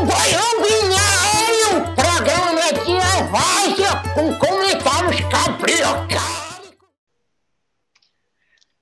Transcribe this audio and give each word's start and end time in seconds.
o 0.00 0.06
Baião 0.06 0.50
Binário, 0.62 1.94
programa 1.94 2.72
de 2.72 2.96
várzea 3.30 3.92
com 4.14 4.32
comentários 4.38 5.20
cabriocálicos. 5.28 6.74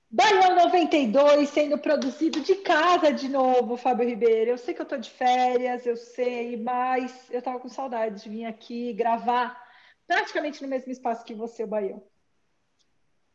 Baião 0.09 0.55
92 0.55 1.49
sendo 1.49 1.77
produzido 1.77 2.39
de 2.39 2.55
casa 2.55 3.11
de 3.11 3.27
novo, 3.27 3.75
Fábio 3.75 4.07
Ribeiro. 4.07 4.51
Eu 4.51 4.57
sei 4.57 4.73
que 4.73 4.81
eu 4.81 4.85
tô 4.85 4.95
de 4.95 5.09
férias, 5.09 5.85
eu 5.85 5.97
sei, 5.97 6.55
mas 6.55 7.29
eu 7.29 7.41
tava 7.41 7.59
com 7.59 7.67
saudade 7.67 8.23
de 8.23 8.29
vir 8.29 8.45
aqui 8.45 8.93
gravar 8.93 9.61
praticamente 10.07 10.61
no 10.61 10.69
mesmo 10.69 10.89
espaço 10.89 11.25
que 11.25 11.33
você, 11.33 11.65
o 11.65 11.67
Baião. 11.67 12.01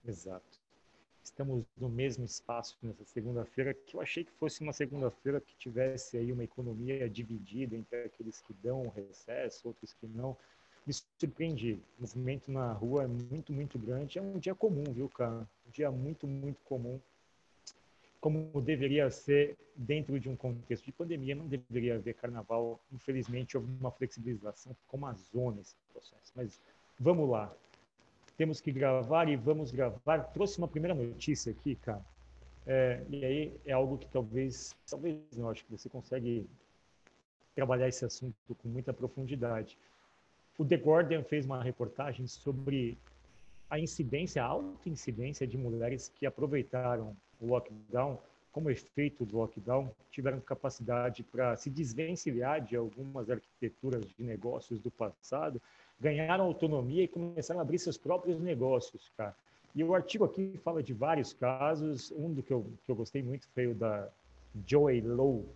Exato. 0.03 0.54
Estamos 1.35 1.64
no 1.77 1.89
mesmo 1.89 2.25
espaço 2.25 2.79
nessa 2.80 3.05
segunda-feira, 3.07 3.75
que 3.75 3.96
eu 3.96 4.00
achei 4.00 4.23
que 4.23 4.30
fosse 4.39 4.61
uma 4.61 4.73
segunda-feira 4.73 5.41
que 5.41 5.57
tivesse 5.57 6.17
aí 6.17 6.30
uma 6.30 6.45
economia 6.45 7.11
dividida 7.11 7.75
entre 7.75 8.04
aqueles 8.04 8.41
que 8.41 8.54
dão 8.63 8.86
recesso, 8.95 9.67
outros 9.67 9.93
que 9.94 10.07
não. 10.07 10.36
Me 10.86 10.94
surpreendi. 11.18 11.81
O 11.99 12.03
movimento 12.03 12.53
na 12.53 12.72
rua 12.72 13.03
é 13.03 13.07
muito, 13.08 13.53
muito 13.53 13.77
grande. 13.81 14.17
É 14.17 14.22
um 14.22 14.39
dia 14.39 14.55
comum, 14.55 14.85
viu, 14.85 15.08
cara? 15.08 15.41
Um 15.67 15.71
dia 15.72 15.91
muito, 15.91 16.25
muito 16.25 16.61
comum. 16.63 17.00
Como 18.21 18.63
deveria 18.63 19.11
ser 19.11 19.57
dentro 19.75 20.21
de 20.21 20.29
um 20.29 20.36
contexto 20.36 20.85
de 20.85 20.93
pandemia, 20.93 21.35
não 21.35 21.49
deveria 21.49 21.96
haver 21.96 22.14
carnaval. 22.14 22.79
Infelizmente, 22.93 23.57
houve 23.57 23.69
uma 23.80 23.91
flexibilização, 23.91 24.72
ficou 24.75 24.99
uma 24.99 25.13
zona 25.14 25.61
esse 25.61 25.75
processo. 25.93 26.32
Mas 26.36 26.61
vamos 27.00 27.29
lá 27.29 27.53
temos 28.36 28.61
que 28.61 28.72
gravar 28.72 29.29
e 29.29 29.36
vamos 29.36 29.70
gravar. 29.70 30.24
Trouxe 30.32 30.58
uma 30.58 30.68
primeira 30.68 30.94
notícia 30.94 31.52
aqui, 31.52 31.76
cara. 31.76 32.05
É, 32.66 33.02
e 33.10 33.24
aí 33.24 33.60
é 33.66 33.72
algo 33.72 33.98
que 33.98 34.08
talvez, 34.08 34.74
talvez 34.88 35.19
não, 35.36 35.50
acho 35.50 35.64
que 35.64 35.70
você 35.70 35.88
consegue 35.88 36.48
trabalhar 37.55 37.88
esse 37.88 38.05
assunto 38.05 38.55
com 38.62 38.69
muita 38.69 38.92
profundidade. 38.92 39.78
O 40.58 40.64
The 40.64 40.76
Guardian 40.76 41.22
fez 41.22 41.44
uma 41.44 41.62
reportagem 41.62 42.26
sobre 42.26 42.96
a 43.68 43.78
incidência, 43.78 44.42
a 44.42 44.46
alta 44.46 44.88
incidência 44.88 45.46
de 45.46 45.58
mulheres 45.58 46.10
que 46.16 46.26
aproveitaram 46.26 47.16
o 47.41 47.46
lockdown 47.46 48.19
como 48.54 48.70
efeito 48.70 49.24
do 49.24 49.38
lockdown, 49.38 49.91
tiveram 50.12 50.41
capacidade 50.41 51.24
para 51.24 51.56
se 51.56 51.69
desvencilhar 51.69 52.60
de 52.60 52.76
algumas 52.76 53.28
arquiteturas 53.28 54.06
de 54.06 54.22
negócios 54.22 54.78
do 54.78 54.92
passado 54.92 55.60
ganharam 56.05 56.44
autonomia 56.44 57.02
e 57.02 57.08
começaram 57.08 57.60
a 57.60 57.62
abrir 57.62 57.78
seus 57.78 57.97
próprios 57.97 58.38
negócios, 58.38 59.10
cara. 59.16 59.34
E 59.74 59.83
o 59.83 59.94
artigo 59.94 60.22
aqui 60.27 60.60
fala 60.62 60.83
de 60.83 60.92
vários 60.92 61.33
casos. 61.33 62.12
Um 62.12 62.30
do 62.30 62.42
que 62.42 62.52
eu, 62.52 62.66
que 62.84 62.92
eu 62.92 62.94
gostei 62.94 63.22
muito 63.22 63.48
foi 63.55 63.69
o 63.69 63.74
da 63.74 64.10
Joey 64.66 65.00
Lowe, 65.00 65.47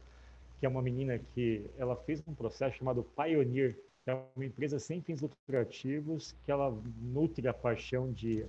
que 0.59 0.65
é 0.65 0.69
uma 0.69 0.81
menina 0.81 1.19
que 1.19 1.67
ela 1.77 1.95
fez 1.95 2.23
um 2.27 2.35
processo 2.35 2.79
chamado 2.79 3.05
Pioneer, 3.15 3.77
que 4.03 4.11
é 4.11 4.19
uma 4.35 4.45
empresa 4.47 4.79
sem 4.79 5.03
fins 5.03 5.21
lucrativos, 5.21 6.35
que 6.47 6.51
ela 6.51 6.75
nutre 7.03 7.47
a 7.47 7.53
paixão 7.53 8.11
de 8.11 8.47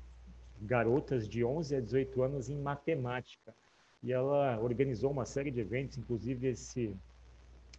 garotas 0.61 1.27
de 1.27 1.43
11 1.43 1.75
a 1.75 1.81
18 1.81 2.23
anos 2.23 2.49
em 2.49 2.57
matemática. 2.57 3.53
E 4.01 4.13
ela 4.13 4.57
organizou 4.61 5.11
uma 5.11 5.25
série 5.25 5.51
de 5.51 5.59
eventos, 5.59 5.97
inclusive 5.97 6.47
esse, 6.47 6.95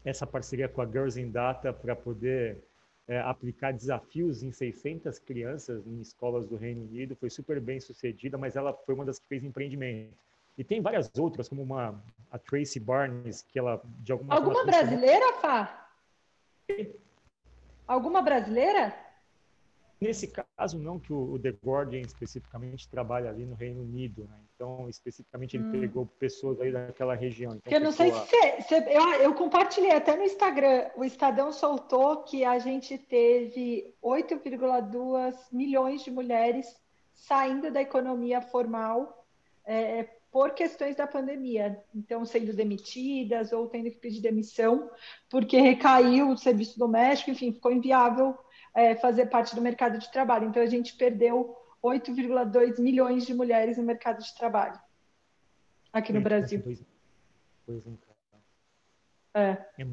essa 0.04 0.26
parceria 0.26 0.68
com 0.68 0.82
a 0.82 0.86
Girls 0.86 1.18
in 1.18 1.30
Data 1.30 1.72
para 1.72 1.96
poder 1.96 2.62
é, 3.11 3.19
aplicar 3.22 3.72
desafios 3.72 4.41
em 4.44 4.53
600 4.53 5.19
crianças 5.19 5.84
em 5.84 6.00
escolas 6.00 6.47
do 6.47 6.55
Reino 6.55 6.83
Unido, 6.83 7.16
foi 7.16 7.28
super 7.28 7.61
bem 7.61 7.80
sucedida, 7.80 8.39
mas 8.39 8.55
ela 8.55 8.72
foi 8.72 8.94
uma 8.94 9.05
das 9.05 9.19
que 9.19 9.27
fez 9.27 9.42
empreendimento. 9.42 10.16
E 10.56 10.62
tem 10.62 10.80
várias 10.80 11.11
outras, 11.19 11.48
como 11.48 11.61
uma 11.61 12.00
a 12.31 12.38
Tracy 12.38 12.78
Barnes, 12.78 13.42
que 13.42 13.58
ela 13.58 13.83
de 13.98 14.12
alguma 14.12 14.36
Alguma 14.36 14.64
brasileira, 14.64 15.33
Fá? 15.41 15.91
Alguma 17.84 18.22
brasileira? 18.22 18.94
Nesse 20.00 20.28
caso, 20.28 20.78
não, 20.78 20.98
que 20.98 21.12
o, 21.12 21.38
The 21.38 21.50
Guardian 21.62 22.00
especificamente 22.00 22.88
trabalha 22.88 23.28
ali 23.28 23.44
no 23.44 23.54
Reino 23.54 23.82
Unido, 23.82 24.26
né? 24.30 24.36
Então, 24.54 24.88
especificamente, 24.88 25.58
ele 25.58 25.64
hum. 25.64 25.72
pegou 25.72 26.06
pessoas 26.06 26.58
aí 26.58 26.72
daquela 26.72 27.14
região. 27.14 27.52
Então, 27.54 27.70
eu 27.70 27.80
não 27.80 27.92
sei 27.92 28.10
se 28.10 28.62
você, 28.62 28.76
eu, 28.88 29.02
eu, 29.20 29.34
compartilhei 29.34 29.92
até 29.92 30.16
no 30.16 30.22
Instagram. 30.22 30.91
O 30.97 31.04
Estadão 31.04 31.52
soltou 31.52 32.22
que 32.22 32.47
a 32.47 32.58
gente 32.58 32.97
teve 32.97 33.94
8,2 34.02 35.34
milhões 35.52 36.02
de 36.02 36.10
mulheres 36.10 36.75
saindo 37.14 37.70
da 37.70 37.82
economia 37.82 38.41
formal 38.41 39.26
é, 39.66 40.08
por 40.32 40.52
questões 40.52 40.96
da 40.96 41.06
pandemia. 41.06 41.78
Então, 41.94 42.25
sendo 42.25 42.54
demitidas 42.54 43.52
ou 43.52 43.69
tendo 43.69 43.91
que 43.91 43.98
pedir 43.98 44.20
demissão, 44.20 44.91
porque 45.28 45.60
recaiu 45.60 46.30
o 46.30 46.38
serviço 46.38 46.78
doméstico, 46.78 47.30
enfim, 47.30 47.52
ficou 47.52 47.72
inviável 47.72 48.38
é, 48.75 48.94
fazer 48.97 49.26
parte 49.26 49.54
do 49.54 49.60
mercado 49.60 49.98
de 49.98 50.10
trabalho. 50.10 50.48
Então, 50.48 50.62
a 50.62 50.66
gente 50.66 50.94
perdeu 50.97 51.56
8,2 51.82 52.78
milhões 52.78 53.26
de 53.26 53.34
mulheres 53.34 53.76
no 53.76 53.84
mercado 53.84 54.22
de 54.22 54.34
trabalho 54.34 54.78
aqui 55.92 56.12
no 56.12 56.20
Brasil. 56.20 56.62
Pois 57.66 57.86
um 57.86 57.97
é. 59.34 59.56
é 59.78 59.84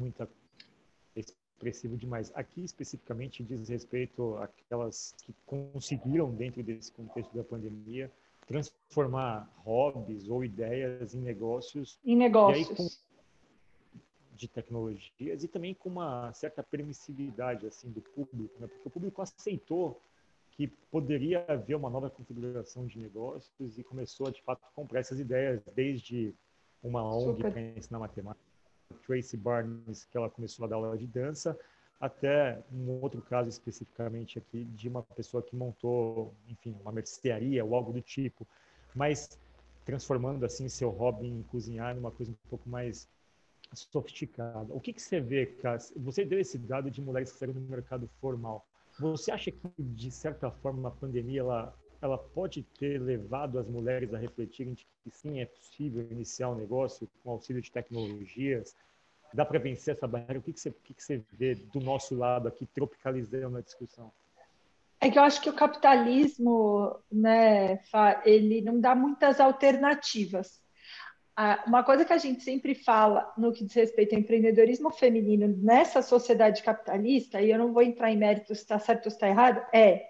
é 1.14 1.20
expressivo 1.20 1.96
demais. 1.96 2.32
Aqui 2.34 2.64
especificamente 2.64 3.42
diz 3.42 3.68
respeito 3.68 4.36
àquelas 4.36 5.14
que 5.22 5.34
conseguiram 5.46 6.30
dentro 6.30 6.62
desse 6.62 6.92
contexto 6.92 7.36
da 7.36 7.44
pandemia 7.44 8.10
transformar 8.46 9.48
hobbies 9.58 10.28
ou 10.28 10.44
ideias 10.44 11.14
em 11.14 11.20
negócios. 11.20 11.98
Em 12.04 12.16
negócios. 12.16 12.78
E 12.78 12.82
aí, 12.82 12.86
de 14.38 14.48
tecnologias 14.48 15.42
e 15.42 15.48
também 15.48 15.74
com 15.74 15.88
uma 15.88 16.32
certa 16.32 16.62
permissividade 16.62 17.66
assim 17.66 17.90
do 17.90 18.00
público, 18.00 18.54
né? 18.60 18.68
porque 18.68 18.86
o 18.88 18.90
público 18.90 19.20
aceitou 19.20 20.00
que 20.52 20.68
poderia 20.90 21.44
haver 21.48 21.76
uma 21.76 21.90
nova 21.90 22.08
configuração 22.08 22.86
de 22.86 22.98
negócios 22.98 23.78
e 23.78 23.82
começou 23.82 24.26
a, 24.26 24.30
de 24.30 24.42
fato, 24.42 24.60
comprar 24.74 25.00
essas 25.00 25.20
ideias 25.20 25.60
desde 25.74 26.34
uma 26.82 27.02
ONG 27.04 27.42
para 27.42 27.60
ensinar 27.60 27.98
matemática, 27.98 28.44
Tracy 29.06 29.36
Barnes, 29.36 30.04
que 30.04 30.16
ela 30.16 30.30
começou 30.30 30.64
a 30.64 30.68
dar 30.68 30.76
aula 30.76 30.96
de 30.96 31.06
dança, 31.06 31.58
até 32.00 32.62
um 32.72 32.90
outro 33.00 33.20
caso 33.22 33.48
especificamente 33.48 34.38
aqui 34.38 34.64
de 34.64 34.88
uma 34.88 35.02
pessoa 35.02 35.42
que 35.42 35.54
montou, 35.54 36.32
enfim, 36.48 36.76
uma 36.80 36.92
mercearia 36.92 37.64
ou 37.64 37.74
algo 37.74 37.92
do 37.92 38.00
tipo, 38.00 38.46
mas 38.94 39.38
transformando 39.84 40.44
assim 40.44 40.68
seu 40.68 40.90
hobby 40.90 41.26
em 41.26 41.42
cozinhar 41.44 41.94
numa 41.94 42.10
coisa 42.10 42.32
um 42.32 42.48
pouco 42.48 42.68
mais 42.68 43.08
sofisticada. 43.74 44.72
O 44.74 44.80
que, 44.80 44.92
que 44.92 45.02
você 45.02 45.20
vê, 45.20 45.46
cara? 45.46 45.78
Você 45.96 46.24
deu 46.24 46.40
esse 46.40 46.58
dado 46.58 46.90
de 46.90 47.00
mulheres 47.00 47.32
que 47.32 47.38
saíram 47.38 47.54
do 47.54 47.60
mercado 47.60 48.08
formal. 48.20 48.66
Você 48.98 49.30
acha 49.30 49.50
que, 49.50 49.60
de 49.78 50.10
certa 50.10 50.50
forma, 50.50 50.88
a 50.88 50.90
pandemia 50.90 51.40
ela, 51.40 51.74
ela 52.02 52.18
pode 52.18 52.62
ter 52.78 53.00
levado 53.00 53.58
as 53.58 53.68
mulheres 53.68 54.12
a 54.12 54.18
refletirem 54.18 54.74
de 54.74 54.86
que 55.04 55.10
sim, 55.10 55.40
é 55.40 55.46
possível 55.46 56.06
iniciar 56.10 56.50
um 56.50 56.56
negócio 56.56 57.08
com 57.22 57.30
auxílio 57.30 57.62
de 57.62 57.70
tecnologias? 57.70 58.74
Dá 59.32 59.44
para 59.44 59.58
vencer 59.58 59.94
essa 59.94 60.06
barreira? 60.06 60.38
O 60.38 60.42
que, 60.42 60.52
que, 60.52 60.60
você, 60.60 60.70
o 60.70 60.74
que, 60.82 60.94
que 60.94 61.02
você 61.02 61.22
vê 61.32 61.54
do 61.54 61.80
nosso 61.80 62.16
lado 62.16 62.48
aqui, 62.48 62.66
tropicalizando 62.66 63.58
a 63.58 63.60
discussão? 63.60 64.10
É 65.00 65.10
que 65.10 65.18
eu 65.18 65.22
acho 65.22 65.40
que 65.40 65.50
o 65.50 65.54
capitalismo, 65.54 66.98
né, 67.10 67.78
ele 68.24 68.60
não 68.60 68.80
dá 68.80 68.96
muitas 68.96 69.38
alternativas. 69.38 70.60
Uma 71.66 71.84
coisa 71.84 72.04
que 72.04 72.12
a 72.12 72.18
gente 72.18 72.42
sempre 72.42 72.74
fala 72.74 73.32
no 73.38 73.52
que 73.52 73.64
diz 73.64 73.72
respeito 73.72 74.12
ao 74.12 74.20
empreendedorismo 74.20 74.90
feminino 74.90 75.46
nessa 75.46 76.02
sociedade 76.02 76.64
capitalista, 76.64 77.40
e 77.40 77.50
eu 77.50 77.58
não 77.58 77.72
vou 77.72 77.82
entrar 77.82 78.10
em 78.10 78.16
méritos 78.16 78.58
se 78.58 78.64
está 78.64 78.76
certo 78.78 79.06
ou 79.06 79.12
está 79.12 79.28
errado, 79.28 79.64
é 79.72 80.04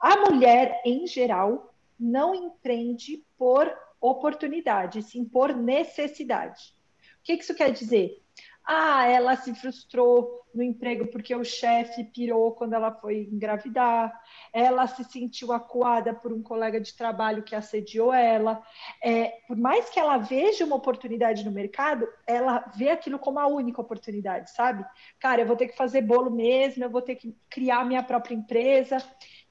a 0.00 0.16
mulher, 0.16 0.82
em 0.84 1.06
geral, 1.06 1.72
não 1.98 2.34
empreende 2.34 3.24
por 3.38 3.72
oportunidade, 4.00 5.00
sim 5.02 5.24
por 5.24 5.56
necessidade. 5.56 6.74
O 7.20 7.22
que 7.22 7.34
isso 7.34 7.54
quer 7.54 7.70
dizer? 7.70 8.20
Ah, 8.66 9.06
ela 9.06 9.36
se 9.36 9.54
frustrou 9.54 10.42
no 10.54 10.62
emprego 10.62 11.06
porque 11.08 11.34
o 11.34 11.44
chefe 11.44 12.04
pirou 12.04 12.52
quando 12.52 12.72
ela 12.72 12.92
foi 12.92 13.28
engravidar, 13.30 14.18
ela 14.52 14.86
se 14.86 15.04
sentiu 15.04 15.52
acuada 15.52 16.14
por 16.14 16.32
um 16.32 16.42
colega 16.42 16.80
de 16.80 16.94
trabalho 16.96 17.42
que 17.42 17.54
assediou 17.54 18.12
ela. 18.14 18.62
É, 19.02 19.34
por 19.46 19.56
mais 19.56 19.90
que 19.90 19.98
ela 20.00 20.16
veja 20.16 20.64
uma 20.64 20.76
oportunidade 20.76 21.44
no 21.44 21.50
mercado, 21.50 22.08
ela 22.26 22.60
vê 22.74 22.88
aquilo 22.90 23.18
como 23.18 23.38
a 23.38 23.46
única 23.46 23.80
oportunidade, 23.82 24.50
sabe? 24.52 24.84
Cara, 25.18 25.42
eu 25.42 25.46
vou 25.46 25.56
ter 25.56 25.68
que 25.68 25.76
fazer 25.76 26.00
bolo 26.00 26.30
mesmo, 26.30 26.84
eu 26.84 26.90
vou 26.90 27.02
ter 27.02 27.16
que 27.16 27.36
criar 27.50 27.84
minha 27.84 28.02
própria 28.02 28.34
empresa. 28.34 28.96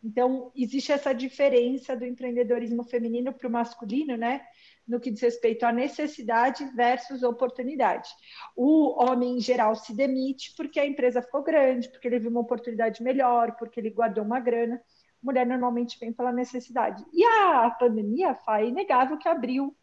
Então, 0.04 0.51
existe 0.56 0.92
essa 0.92 1.13
diferença 1.13 1.95
do 1.95 2.06
empreendedorismo 2.06 2.83
feminino 2.83 3.31
para 3.31 3.48
o 3.48 3.51
masculino, 3.51 4.18
né? 4.18 4.42
No 4.88 5.00
que 5.00 5.12
diz 5.12 5.21
respeito 5.21 5.65
à 5.65 5.71
necessidade 5.71 6.65
versus 6.75 7.24
oportunidade. 7.24 8.09
O 8.56 9.01
homem, 9.01 9.38
em 9.38 9.39
geral, 9.39 9.75
se 9.75 9.95
demite 9.95 10.53
porque 10.56 10.80
a 10.80 10.85
empresa 10.85 11.21
ficou 11.21 11.44
grande, 11.44 11.89
porque 11.89 12.07
ele 12.07 12.19
viu 12.19 12.30
uma 12.30 12.41
oportunidade 12.41 13.01
melhor, 13.01 13.56
porque 13.57 13.80
ele 13.80 13.89
guardou 13.89 14.24
uma 14.24 14.39
grana. 14.39 14.75
A 14.75 15.25
mulher 15.25 15.45
normalmente 15.45 15.97
vem 16.00 16.12
pela 16.12 16.31
necessidade. 16.31 17.03
E 17.13 17.24
a 17.24 17.69
pandemia, 17.71 18.35
foi 18.35 18.68
inegável 18.68 19.18
que 19.18 19.27
abriu 19.27 19.75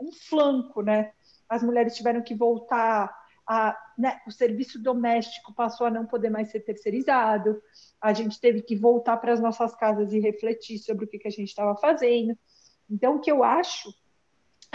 um 0.00 0.12
flanco, 0.12 0.82
né? 0.82 1.12
As 1.48 1.62
mulheres 1.62 1.96
tiveram 1.96 2.22
que 2.22 2.34
voltar 2.34 3.12
a, 3.46 3.76
né, 3.96 4.20
o 4.26 4.30
serviço 4.32 4.82
doméstico 4.82 5.54
passou 5.54 5.86
a 5.86 5.90
não 5.90 6.04
poder 6.04 6.30
mais 6.30 6.50
ser 6.50 6.60
terceirizado, 6.60 7.62
a 8.00 8.12
gente 8.12 8.40
teve 8.40 8.60
que 8.60 8.74
voltar 8.74 9.16
para 9.18 9.32
as 9.32 9.40
nossas 9.40 9.74
casas 9.76 10.12
e 10.12 10.18
refletir 10.18 10.78
sobre 10.78 11.04
o 11.04 11.08
que, 11.08 11.18
que 11.18 11.28
a 11.28 11.30
gente 11.30 11.48
estava 11.48 11.76
fazendo. 11.76 12.36
Então, 12.90 13.16
o 13.16 13.20
que 13.20 13.30
eu 13.30 13.44
acho 13.44 13.90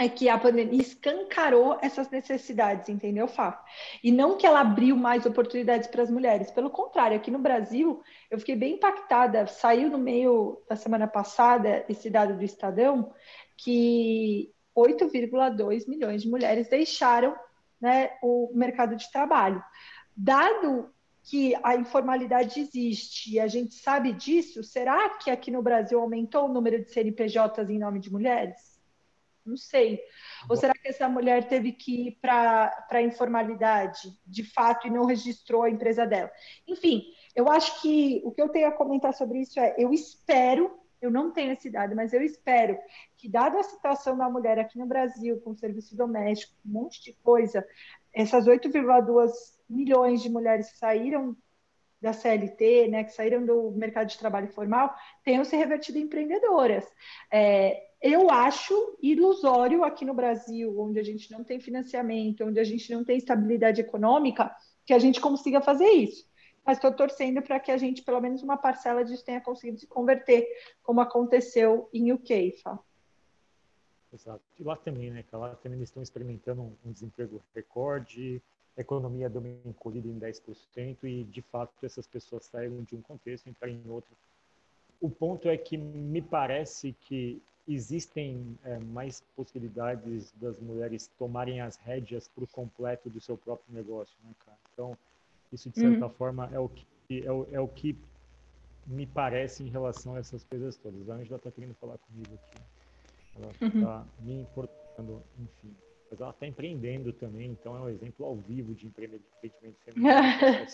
é 0.02 0.08
que 0.08 0.28
a 0.28 0.36
pandemia 0.36 0.82
escancarou 0.82 1.78
essas 1.80 2.10
necessidades, 2.10 2.88
entendeu, 2.88 3.26
Fá? 3.28 3.64
E 4.02 4.10
não 4.12 4.36
que 4.36 4.46
ela 4.46 4.60
abriu 4.60 4.96
mais 4.96 5.24
oportunidades 5.24 5.88
para 5.88 6.02
as 6.02 6.10
mulheres, 6.10 6.50
pelo 6.50 6.70
contrário, 6.70 7.16
aqui 7.16 7.30
no 7.30 7.38
Brasil, 7.38 8.02
eu 8.30 8.38
fiquei 8.38 8.56
bem 8.56 8.74
impactada. 8.74 9.46
Saiu 9.46 9.88
no 9.88 9.98
meio 9.98 10.62
da 10.68 10.76
semana 10.76 11.06
passada 11.06 11.84
esse 11.88 12.10
dado 12.10 12.36
do 12.36 12.44
Estadão 12.44 13.12
que 13.56 14.52
8,2 14.76 15.88
milhões 15.88 16.22
de 16.22 16.28
mulheres 16.28 16.68
deixaram 16.68 17.36
né, 17.80 18.10
o 18.22 18.50
mercado 18.54 18.96
de 18.96 19.10
trabalho. 19.10 19.62
Dado 20.16 20.90
que 21.24 21.54
a 21.62 21.76
informalidade 21.76 22.60
existe 22.60 23.34
e 23.34 23.40
a 23.40 23.46
gente 23.46 23.74
sabe 23.74 24.12
disso, 24.12 24.64
será 24.64 25.10
que 25.10 25.30
aqui 25.30 25.50
no 25.50 25.62
Brasil 25.62 26.00
aumentou 26.00 26.46
o 26.46 26.52
número 26.52 26.82
de 26.82 26.90
CNPJs 26.90 27.70
em 27.70 27.78
nome 27.78 28.00
de 28.00 28.10
mulheres? 28.10 28.71
Não 29.44 29.56
sei. 29.56 30.00
Ou 30.48 30.56
será 30.56 30.72
que 30.72 30.88
essa 30.88 31.08
mulher 31.08 31.48
teve 31.48 31.72
que 31.72 32.08
ir 32.08 32.18
para 32.20 32.72
a 32.90 33.02
informalidade, 33.02 34.16
de 34.26 34.44
fato, 34.44 34.86
e 34.86 34.90
não 34.90 35.04
registrou 35.04 35.62
a 35.62 35.70
empresa 35.70 36.06
dela? 36.06 36.30
Enfim, 36.66 37.02
eu 37.34 37.50
acho 37.50 37.80
que 37.82 38.22
o 38.24 38.30
que 38.30 38.40
eu 38.40 38.48
tenho 38.48 38.68
a 38.68 38.72
comentar 38.72 39.12
sobre 39.14 39.40
isso 39.40 39.58
é: 39.58 39.74
eu 39.76 39.92
espero, 39.92 40.78
eu 41.00 41.10
não 41.10 41.32
tenho 41.32 41.52
esse 41.52 41.68
dado, 41.68 41.96
mas 41.96 42.12
eu 42.12 42.22
espero 42.22 42.78
que, 43.16 43.28
dada 43.28 43.58
a 43.58 43.64
situação 43.64 44.16
da 44.16 44.30
mulher 44.30 44.58
aqui 44.58 44.78
no 44.78 44.86
Brasil, 44.86 45.40
com 45.40 45.54
serviço 45.54 45.96
doméstico, 45.96 46.54
um 46.64 46.72
monte 46.72 47.02
de 47.02 47.12
coisa, 47.14 47.66
essas 48.12 48.46
8,2 48.46 49.30
milhões 49.68 50.22
de 50.22 50.30
mulheres 50.30 50.70
que 50.70 50.78
saíram 50.78 51.36
da 52.00 52.12
CLT, 52.12 52.88
né, 52.88 53.04
que 53.04 53.12
saíram 53.12 53.46
do 53.46 53.70
mercado 53.70 54.08
de 54.08 54.18
trabalho 54.18 54.48
formal, 54.48 54.92
tenham 55.24 55.44
se 55.44 55.56
revertido 55.56 55.98
em 55.98 56.02
empreendedoras. 56.02 56.84
É, 57.30 57.91
eu 58.02 58.28
acho 58.30 58.98
ilusório 59.00 59.84
aqui 59.84 60.04
no 60.04 60.12
Brasil, 60.12 60.78
onde 60.80 60.98
a 60.98 61.04
gente 61.04 61.30
não 61.30 61.44
tem 61.44 61.60
financiamento, 61.60 62.44
onde 62.44 62.58
a 62.58 62.64
gente 62.64 62.92
não 62.92 63.04
tem 63.04 63.16
estabilidade 63.16 63.80
econômica, 63.80 64.54
que 64.84 64.92
a 64.92 64.98
gente 64.98 65.20
consiga 65.20 65.60
fazer 65.60 65.88
isso. 65.88 66.26
Mas 66.66 66.78
estou 66.78 66.92
torcendo 66.92 67.40
para 67.42 67.60
que 67.60 67.70
a 67.70 67.76
gente, 67.76 68.02
pelo 68.02 68.20
menos 68.20 68.42
uma 68.42 68.56
parcela 68.56 69.04
disso, 69.04 69.24
tenha 69.24 69.40
conseguido 69.40 69.78
se 69.78 69.86
converter, 69.86 70.46
como 70.82 71.00
aconteceu 71.00 71.88
em 71.92 72.12
UK. 72.12 72.54
Exato. 74.12 74.42
E 74.58 74.64
lá 74.64 74.76
também, 74.76 75.10
né, 75.10 75.24
Lá 75.32 75.54
também 75.56 75.78
eles 75.78 75.88
estão 75.88 76.02
experimentando 76.02 76.76
um 76.84 76.92
desemprego 76.92 77.40
recorde, 77.54 78.42
economia 78.76 79.28
deu 79.28 79.40
uma 79.40 79.50
encolhida 79.64 80.08
em 80.08 80.18
10% 80.18 81.04
e, 81.04 81.24
de 81.24 81.42
fato, 81.42 81.72
essas 81.84 82.06
pessoas 82.06 82.44
saíram 82.46 82.82
de 82.82 82.94
um 82.94 83.02
contexto 83.02 83.46
e 83.46 83.50
entraram 83.50 83.74
em 83.74 83.90
outro. 83.90 84.10
O 85.00 85.10
ponto 85.10 85.48
é 85.48 85.56
que 85.56 85.76
me 85.76 86.22
parece 86.22 86.94
que 87.00 87.42
existem 87.66 88.58
é, 88.64 88.78
mais 88.78 89.22
possibilidades 89.36 90.32
das 90.32 90.58
mulheres 90.60 91.08
tomarem 91.18 91.60
as 91.60 91.76
rédeas 91.76 92.28
por 92.28 92.46
completo 92.48 93.08
do 93.08 93.20
seu 93.20 93.36
próprio 93.36 93.74
negócio, 93.74 94.16
né, 94.24 94.34
cara? 94.44 94.58
Então, 94.72 94.96
isso, 95.52 95.70
de 95.70 95.78
certa 95.78 96.06
uhum. 96.06 96.12
forma, 96.12 96.50
é 96.52 96.58
o, 96.58 96.68
que, 96.68 96.86
é, 97.24 97.30
o, 97.30 97.46
é 97.52 97.60
o 97.60 97.68
que 97.68 97.96
me 98.86 99.06
parece 99.06 99.62
em 99.62 99.68
relação 99.68 100.16
a 100.16 100.18
essas 100.18 100.42
coisas 100.44 100.76
todas. 100.76 101.08
A 101.08 101.14
Angela 101.14 101.36
está 101.36 101.50
querendo 101.50 101.74
falar 101.74 101.98
comigo 101.98 102.34
aqui. 102.34 102.62
Ela 103.36 103.50
está 103.50 104.00
uhum. 104.00 104.06
me 104.20 104.40
importando, 104.40 105.22
enfim 105.38 105.74
mas 106.12 106.20
ela 106.20 106.30
está 106.30 106.46
empreendendo 106.46 107.10
também, 107.14 107.52
então 107.52 107.74
é 107.74 107.80
um 107.80 107.88
exemplo 107.88 108.26
ao 108.26 108.36
vivo 108.36 108.74
de 108.74 108.86
empreendimento 108.86 109.24
feminino. 109.38 109.64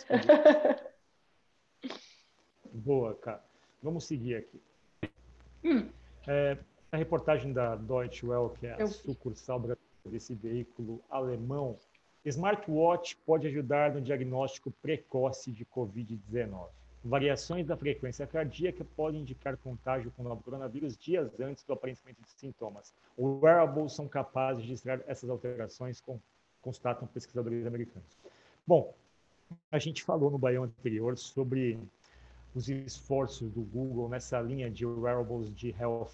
Boa, 2.75 3.15
cara. 3.15 3.45
Vamos 3.81 4.03
seguir 4.03 4.35
aqui. 4.35 4.61
Hum. 5.63 5.89
É, 6.27 6.59
a 6.91 6.97
reportagem 6.97 7.53
da 7.53 7.77
Deutsche 7.77 8.27
Welle, 8.27 8.51
que 8.59 8.67
é 8.67 8.75
a 8.75 8.79
Eu... 8.79 8.89
sucursal 8.89 9.63
desse 10.05 10.35
veículo 10.35 11.03
alemão, 11.11 11.77
smartwatch 12.25 13.17
pode 13.27 13.47
ajudar 13.47 13.95
no 13.95 14.01
diagnóstico 14.01 14.71
precoce 14.71 15.53
de 15.53 15.65
Covid-19. 15.65 16.69
Variações 17.05 17.67
da 17.67 17.77
frequência 17.77 18.27
cardíaca 18.27 18.85
podem 18.97 19.21
indicar 19.21 19.57
contágio 19.57 20.11
com 20.11 20.23
o 20.23 20.29
novo 20.29 20.43
coronavírus 20.43 20.97
dias 20.97 21.31
antes 21.39 21.63
do 21.63 21.73
aparecimento 21.73 22.21
de 22.23 22.31
sintomas. 22.33 22.93
Os 23.17 23.41
wearables 23.41 23.93
são 23.93 24.09
capazes 24.09 24.63
de 24.63 24.69
registrar 24.71 25.01
essas 25.07 25.31
alterações, 25.31 26.03
constatam 26.61 27.07
pesquisadores 27.07 27.67
americanos. 27.67 28.19
Bom, 28.67 28.95
a 29.71 29.79
gente 29.79 30.03
falou 30.03 30.31
no 30.31 30.39
baião 30.39 30.65
anterior 30.65 31.17
sobre 31.17 31.79
os 32.55 32.69
esforços 32.69 33.51
do 33.53 33.63
Google 33.63 34.09
nessa 34.09 34.41
linha 34.41 34.69
de 34.69 34.85
wearables 34.85 35.55
de 35.55 35.71
health, 35.71 36.11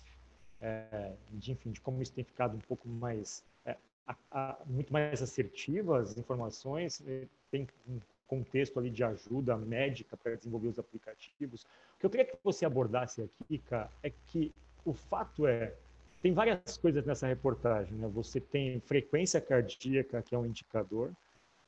é, 0.60 1.12
de, 1.30 1.52
enfim, 1.52 1.70
de 1.70 1.80
como 1.80 2.02
isso 2.02 2.12
tem 2.12 2.24
ficado 2.24 2.56
um 2.56 2.60
pouco 2.60 2.88
mais, 2.88 3.44
é, 3.64 3.76
a, 4.06 4.16
a, 4.30 4.58
muito 4.66 4.92
mais 4.92 5.22
assertivas 5.22 6.10
as 6.10 6.18
informações, 6.18 7.02
tem 7.50 7.66
um 7.86 8.00
contexto 8.26 8.78
ali 8.78 8.90
de 8.90 9.04
ajuda 9.04 9.56
médica 9.56 10.16
para 10.16 10.34
desenvolver 10.36 10.68
os 10.68 10.78
aplicativos. 10.78 11.62
O 11.96 12.00
que 12.00 12.06
eu 12.06 12.10
queria 12.10 12.26
que 12.26 12.36
você 12.42 12.64
abordasse 12.64 13.22
aqui, 13.22 13.58
cara, 13.58 13.90
é 14.02 14.10
que 14.26 14.52
o 14.84 14.92
fato 14.92 15.46
é, 15.46 15.74
tem 16.22 16.32
várias 16.32 16.76
coisas 16.76 17.04
nessa 17.04 17.26
reportagem, 17.26 17.94
né? 17.94 18.08
Você 18.08 18.40
tem 18.40 18.80
frequência 18.80 19.40
cardíaca, 19.40 20.22
que 20.22 20.34
é 20.34 20.38
um 20.38 20.46
indicador, 20.46 21.12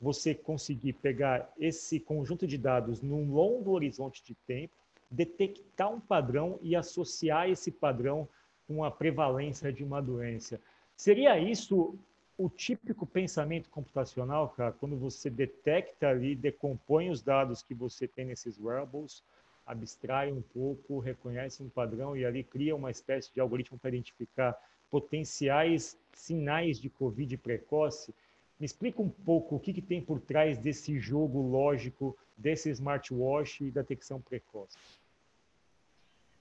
você 0.00 0.34
conseguir 0.34 0.94
pegar 0.94 1.50
esse 1.58 1.98
conjunto 2.00 2.46
de 2.46 2.58
dados 2.58 3.00
num 3.00 3.32
longo 3.32 3.70
horizonte 3.72 4.22
de 4.24 4.34
tempo, 4.46 4.74
detectar 5.10 5.90
um 5.92 6.00
padrão 6.00 6.58
e 6.62 6.74
associar 6.74 7.48
esse 7.48 7.70
padrão 7.70 8.28
com 8.66 8.84
a 8.84 8.90
prevalência 8.90 9.72
de 9.72 9.84
uma 9.84 10.00
doença. 10.00 10.60
Seria 10.96 11.38
isso 11.38 11.98
o 12.38 12.50
típico 12.50 13.06
pensamento 13.06 13.70
computacional, 13.70 14.50
cara, 14.50 14.72
quando 14.72 14.96
você 14.96 15.30
detecta 15.30 16.08
ali, 16.08 16.34
decompõe 16.34 17.08
os 17.10 17.22
dados 17.22 17.62
que 17.62 17.74
você 17.74 18.06
tem 18.06 18.26
nesses 18.26 18.58
wearables, 18.58 19.22
abstrai 19.64 20.30
um 20.30 20.42
pouco, 20.42 20.98
reconhece 20.98 21.62
um 21.62 21.68
padrão 21.68 22.16
e 22.16 22.24
ali 22.24 22.44
cria 22.44 22.76
uma 22.76 22.90
espécie 22.90 23.32
de 23.32 23.40
algoritmo 23.40 23.78
para 23.78 23.88
identificar 23.88 24.56
potenciais 24.90 25.98
sinais 26.12 26.80
de 26.80 26.88
Covid 26.88 27.36
precoce. 27.38 28.14
Me 28.60 28.66
explica 28.66 29.02
um 29.02 29.08
pouco 29.08 29.56
o 29.56 29.60
que, 29.60 29.72
que 29.72 29.82
tem 29.82 30.00
por 30.00 30.20
trás 30.20 30.58
desse 30.58 30.98
jogo 30.98 31.42
lógico 31.42 32.17
desse 32.36 32.70
smartwatch 32.70 33.64
e 33.64 33.70
da 33.70 33.81
detecção 33.81 34.20
precoce. 34.20 34.76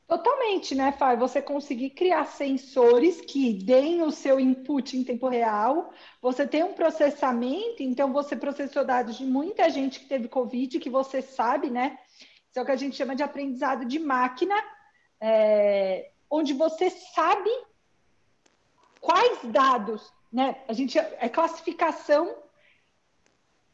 Totalmente, 0.08 0.76
né, 0.76 0.92
Fábio? 0.92 1.28
Você 1.28 1.42
conseguir 1.42 1.90
criar 1.90 2.26
sensores 2.26 3.22
que 3.22 3.54
deem 3.54 4.04
o 4.04 4.12
seu 4.12 4.40
input 4.40 4.96
em 4.96 5.04
tempo 5.04 5.28
real. 5.28 5.92
Você 6.22 6.48
tem 6.48 6.64
um 6.64 6.74
processamento, 6.74 7.82
então 7.82 8.14
você 8.14 8.36
processou 8.36 8.86
dados 8.86 9.18
de 9.18 9.26
muita 9.26 9.68
gente 9.68 10.00
que 10.00 10.06
teve 10.06 10.28
Covid, 10.28 10.80
que 10.80 10.92
você 10.92 11.24
sabe, 11.24 11.72
né? 11.72 11.98
Isso 12.48 12.60
é 12.60 12.62
o 12.62 12.66
que 12.66 12.72
a 12.72 12.76
gente 12.76 12.96
chama 12.96 13.16
de 13.16 13.24
aprendizado 13.24 13.84
de 13.84 13.98
máquina, 13.98 14.56
é, 15.20 16.12
onde 16.30 16.54
você 16.54 16.92
sabe 16.92 17.50
quais 19.02 19.40
dados, 19.46 20.14
né? 20.32 20.62
A 20.68 20.74
gente 20.74 21.00
é 21.00 21.28
classificação, 21.30 22.44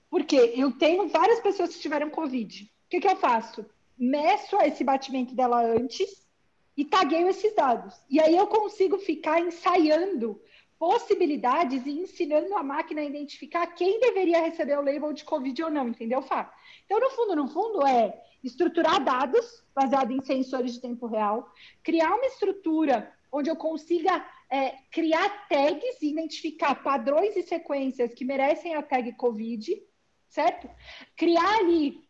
porque 0.10 0.54
eu 0.56 0.72
tenho 0.72 1.10
várias 1.10 1.42
pessoas 1.42 1.76
que 1.76 1.82
tiveram 1.82 2.10
Covid. 2.10 2.64
O 2.64 2.90
que, 2.90 3.02
que 3.02 3.08
eu 3.08 3.18
faço? 3.18 3.66
Meço 4.04 4.60
esse 4.64 4.84
batimento 4.84 5.36
dela 5.36 5.62
antes 5.64 6.28
e 6.76 6.84
tagueio 6.84 7.28
esses 7.28 7.56
dados. 7.56 7.94
E 8.10 8.20
aí 8.20 8.36
eu 8.36 8.48
consigo 8.48 8.98
ficar 8.98 9.40
ensaiando 9.40 10.42
possibilidades 10.80 11.86
e 11.86 11.92
ensinando 11.92 12.56
a 12.56 12.64
máquina 12.64 13.02
a 13.02 13.06
identificar 13.06 13.68
quem 13.68 14.00
deveria 14.00 14.42
receber 14.42 14.80
o 14.80 14.82
label 14.82 15.14
de 15.14 15.24
Covid 15.24 15.66
ou 15.66 15.70
não, 15.70 15.90
entendeu, 15.90 16.24
Fá? 16.24 16.52
Então, 16.84 17.00
no 17.00 17.12
fundo, 17.12 17.36
no 17.36 17.48
fundo, 17.48 17.86
é 17.86 18.20
estruturar 18.44 19.04
dados 19.04 19.64
baseado 19.76 20.12
em 20.12 20.22
sensores 20.24 20.74
de 20.74 20.82
tempo 20.82 21.06
real, 21.06 21.54
criar 21.84 22.16
uma 22.16 22.26
estrutura 22.26 23.14
onde 23.32 23.52
eu 23.52 23.56
consiga 23.56 24.26
é, 24.50 24.72
criar 24.92 25.48
tags 25.48 26.02
e 26.02 26.10
identificar 26.10 26.82
padrões 26.82 27.36
e 27.36 27.44
sequências 27.44 28.16
que 28.16 28.26
merecem 28.26 28.74
a 28.74 28.82
tag 28.82 29.14
Covid, 29.14 29.80
certo? 30.28 30.68
Criar 31.16 31.60
ali 31.60 32.04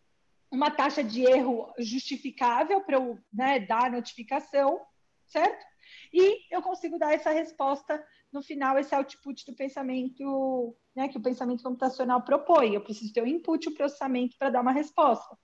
uma 0.51 0.69
taxa 0.69 1.03
de 1.03 1.23
erro 1.23 1.71
justificável 1.79 2.81
para 2.81 2.97
eu 2.97 3.17
né, 3.33 3.59
dar 3.59 3.85
a 3.85 3.89
notificação, 3.89 4.81
certo? 5.27 5.65
E 6.13 6.53
eu 6.53 6.61
consigo 6.61 6.99
dar 6.99 7.13
essa 7.13 7.31
resposta 7.31 8.03
no 8.31 8.41
final, 8.41 8.77
esse 8.77 8.93
output 8.93 9.45
do 9.45 9.55
pensamento, 9.55 10.75
né, 10.95 11.07
que 11.07 11.17
o 11.17 11.21
pensamento 11.21 11.63
computacional 11.63 12.21
propõe. 12.21 12.73
Eu 12.73 12.81
preciso 12.81 13.13
ter 13.13 13.21
o 13.21 13.23
um 13.23 13.27
input, 13.27 13.67
o 13.67 13.71
um 13.71 13.75
processamento 13.75 14.37
para 14.37 14.49
dar 14.49 14.61
uma 14.61 14.71
resposta. 14.71 15.37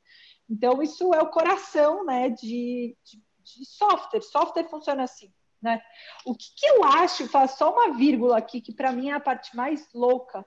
Então, 0.49 0.81
isso 0.81 1.13
é 1.13 1.21
o 1.21 1.29
coração 1.29 2.05
né, 2.05 2.29
de, 2.29 2.95
de, 3.03 3.23
de 3.43 3.65
software. 3.65 4.21
Software 4.21 4.69
funciona 4.69 5.03
assim. 5.03 5.33
Né? 5.61 5.81
O 6.25 6.35
que, 6.35 6.45
que 6.55 6.65
eu 6.67 6.83
acho, 6.83 7.27
faço 7.27 7.57
só 7.57 7.71
uma 7.71 7.97
vírgula 7.97 8.37
aqui, 8.37 8.61
que 8.61 8.73
para 8.73 8.91
mim 8.91 9.09
é 9.09 9.13
a 9.13 9.19
parte 9.19 9.55
mais 9.55 9.91
louca. 9.93 10.45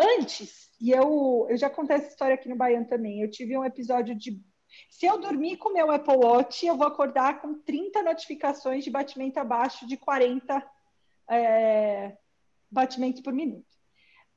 Antes, 0.00 0.70
e 0.80 0.90
eu, 0.90 1.46
eu 1.48 1.56
já 1.56 1.68
contei 1.68 1.96
essa 1.96 2.08
história 2.08 2.34
aqui 2.34 2.48
no 2.48 2.56
Baiano 2.56 2.86
também, 2.86 3.20
eu 3.20 3.30
tive 3.30 3.56
um 3.56 3.64
episódio 3.64 4.14
de. 4.14 4.40
Se 4.88 5.04
eu 5.04 5.18
dormir 5.18 5.56
com 5.56 5.72
meu 5.72 5.90
Apple 5.90 6.16
Watch, 6.16 6.64
eu 6.64 6.76
vou 6.76 6.86
acordar 6.86 7.40
com 7.40 7.54
30 7.54 8.02
notificações 8.02 8.84
de 8.84 8.90
batimento 8.90 9.38
abaixo 9.38 9.86
de 9.86 9.96
40 9.96 10.64
é, 11.28 12.16
batimentos 12.70 13.20
por 13.20 13.32
minuto. 13.32 13.66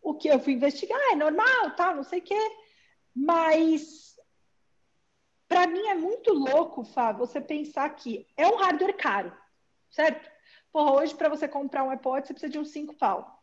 O 0.01 0.15
que 0.15 0.27
eu 0.27 0.39
fui 0.39 0.53
investigar 0.53 1.00
é 1.12 1.15
normal, 1.15 1.75
tá? 1.75 1.93
Não 1.93 2.03
sei 2.03 2.20
o 2.20 2.24
quê. 2.24 2.51
Mas 3.15 4.15
para 5.48 5.67
mim 5.67 5.88
é 5.88 5.93
muito 5.93 6.34
louco, 6.34 6.84
Fá, 6.84 7.12
você 7.12 7.39
pensar 7.39 7.88
que 7.91 8.25
é 8.36 8.48
um 8.48 8.55
hardware 8.55 8.98
caro, 8.98 9.38
certo? 9.91 10.27
Porra, 10.72 10.93
hoje 10.93 11.13
para 11.13 11.29
você 11.29 11.48
comprar 11.48 11.84
um 11.84 11.89
Watch 11.89 12.27
você 12.27 12.34
precisa 12.34 12.51
de 12.51 12.58
uns 12.58 12.72
5 12.72 12.96
pau. 12.96 13.39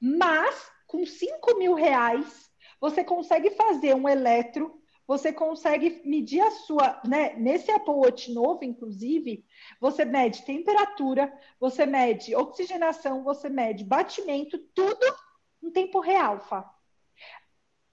Mas 0.00 0.70
com 0.96 1.04
5 1.04 1.58
mil 1.58 1.74
reais, 1.74 2.50
você 2.80 3.04
consegue 3.04 3.50
fazer 3.50 3.94
um 3.94 4.08
eletro, 4.08 4.80
você 5.06 5.30
consegue 5.30 6.00
medir 6.04 6.40
a 6.40 6.50
sua, 6.50 7.00
né? 7.06 7.34
Nesse 7.36 7.70
Apple 7.70 7.92
Watch 7.92 8.32
novo, 8.32 8.64
inclusive, 8.64 9.44
você 9.78 10.06
mede 10.06 10.42
temperatura, 10.42 11.30
você 11.60 11.84
mede 11.84 12.34
oxigenação, 12.34 13.22
você 13.22 13.48
mede 13.50 13.84
batimento, 13.84 14.58
tudo 14.74 15.06
em 15.62 15.70
tempo 15.70 16.00
real, 16.00 16.40
Fá. 16.40 16.72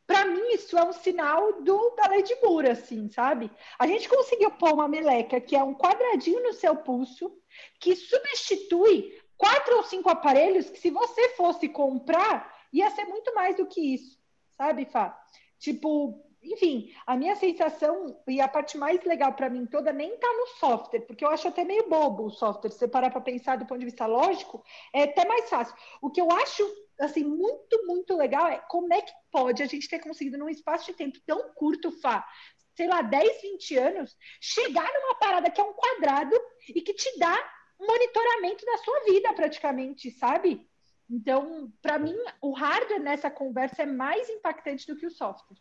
Para 0.07 0.25
mim, 0.25 0.53
isso 0.53 0.77
é 0.77 0.83
um 0.83 0.93
sinal 0.93 1.61
do, 1.61 1.95
da 1.95 2.07
lei 2.07 2.23
de 2.23 2.35
Moore, 2.41 2.69
assim, 2.69 3.09
sabe? 3.09 3.51
A 3.79 3.85
gente 3.85 4.07
conseguiu 4.07 4.51
pôr 4.51 4.73
uma 4.73 4.87
meleca 4.87 5.41
que 5.41 5.55
é 5.55 5.63
um 5.63 5.73
quadradinho 5.73 6.43
no 6.43 6.53
seu 6.53 6.75
pulso, 6.77 7.31
que 7.79 7.95
substitui 7.95 9.17
quatro 9.37 9.77
ou 9.77 9.83
cinco 9.83 10.09
aparelhos 10.09 10.69
que, 10.69 10.79
se 10.79 10.89
você 10.89 11.29
fosse 11.29 11.67
comprar, 11.69 12.62
ia 12.73 12.89
ser 12.91 13.05
muito 13.05 13.33
mais 13.35 13.55
do 13.55 13.65
que 13.65 13.93
isso, 13.93 14.19
sabe, 14.57 14.85
Fá? 14.85 15.17
Tipo, 15.59 16.21
enfim, 16.43 16.93
a 17.07 17.15
minha 17.15 17.35
sensação 17.35 18.21
e 18.27 18.41
a 18.41 18.47
parte 18.47 18.77
mais 18.77 19.01
legal 19.05 19.33
para 19.33 19.49
mim 19.49 19.65
toda 19.65 19.93
nem 19.93 20.17
tá 20.17 20.27
no 20.27 20.47
software, 20.59 21.01
porque 21.01 21.23
eu 21.23 21.29
acho 21.29 21.47
até 21.47 21.63
meio 21.63 21.87
bobo 21.87 22.25
o 22.25 22.31
software. 22.31 22.71
Se 22.71 22.79
você 22.79 22.87
parar 22.87 23.09
para 23.09 23.21
pensar 23.21 23.57
do 23.57 23.65
ponto 23.65 23.79
de 23.79 23.85
vista 23.85 24.05
lógico, 24.05 24.63
é 24.93 25.03
até 25.03 25.25
mais 25.25 25.49
fácil. 25.49 25.73
O 26.01 26.09
que 26.09 26.19
eu 26.19 26.29
acho 26.31 26.63
assim 26.99 27.23
muito, 27.23 27.85
muito 27.85 28.15
legal 28.15 28.47
é 28.47 28.57
como 28.69 28.93
é 28.93 29.01
que 29.01 29.13
pode 29.31 29.63
a 29.63 29.65
gente 29.65 29.87
ter 29.87 29.99
conseguido 29.99 30.37
num 30.37 30.49
espaço 30.49 30.87
de 30.87 30.93
tempo 30.93 31.17
tão 31.25 31.53
curto, 31.53 31.91
Fá, 32.01 32.27
sei 32.75 32.87
lá, 32.87 33.01
10, 33.01 33.41
20 33.41 33.77
anos, 33.77 34.17
chegar 34.41 34.91
numa 34.93 35.15
parada 35.15 35.49
que 35.49 35.61
é 35.61 35.63
um 35.63 35.73
quadrado 35.73 36.35
e 36.67 36.81
que 36.81 36.93
te 36.93 37.17
dá 37.17 37.37
monitoramento 37.79 38.65
da 38.65 38.77
sua 38.79 38.99
vida 39.05 39.33
praticamente, 39.33 40.11
sabe? 40.11 40.67
Então, 41.09 41.71
para 41.81 41.99
mim, 41.99 42.15
o 42.41 42.51
hardware 42.51 43.01
nessa 43.01 43.29
conversa 43.29 43.83
é 43.83 43.85
mais 43.85 44.29
impactante 44.29 44.87
do 44.87 44.95
que 44.95 45.05
o 45.05 45.11
software. 45.11 45.57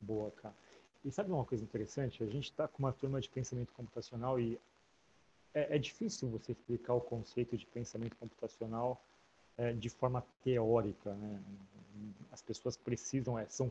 Boa, 0.00 0.30
cara. 0.32 0.54
E 1.04 1.10
sabe 1.10 1.32
uma 1.32 1.44
coisa 1.44 1.64
interessante? 1.64 2.22
A 2.22 2.26
gente 2.26 2.44
está 2.44 2.68
com 2.68 2.78
uma 2.78 2.92
turma 2.92 3.20
de 3.20 3.28
pensamento 3.28 3.72
computacional 3.72 4.38
e 4.38 4.58
é, 5.52 5.76
é, 5.76 5.78
difícil 5.78 6.30
você 6.30 6.52
explicar 6.52 6.94
o 6.94 7.00
conceito 7.00 7.56
de 7.56 7.66
pensamento 7.66 8.16
computacional 8.16 9.02
é, 9.58 9.72
de 9.72 9.90
forma 9.90 10.24
teórica. 10.42 11.12
Né? 11.14 11.42
As 12.30 12.40
pessoas 12.40 12.76
precisam, 12.76 13.38
é, 13.38 13.46
são, 13.46 13.70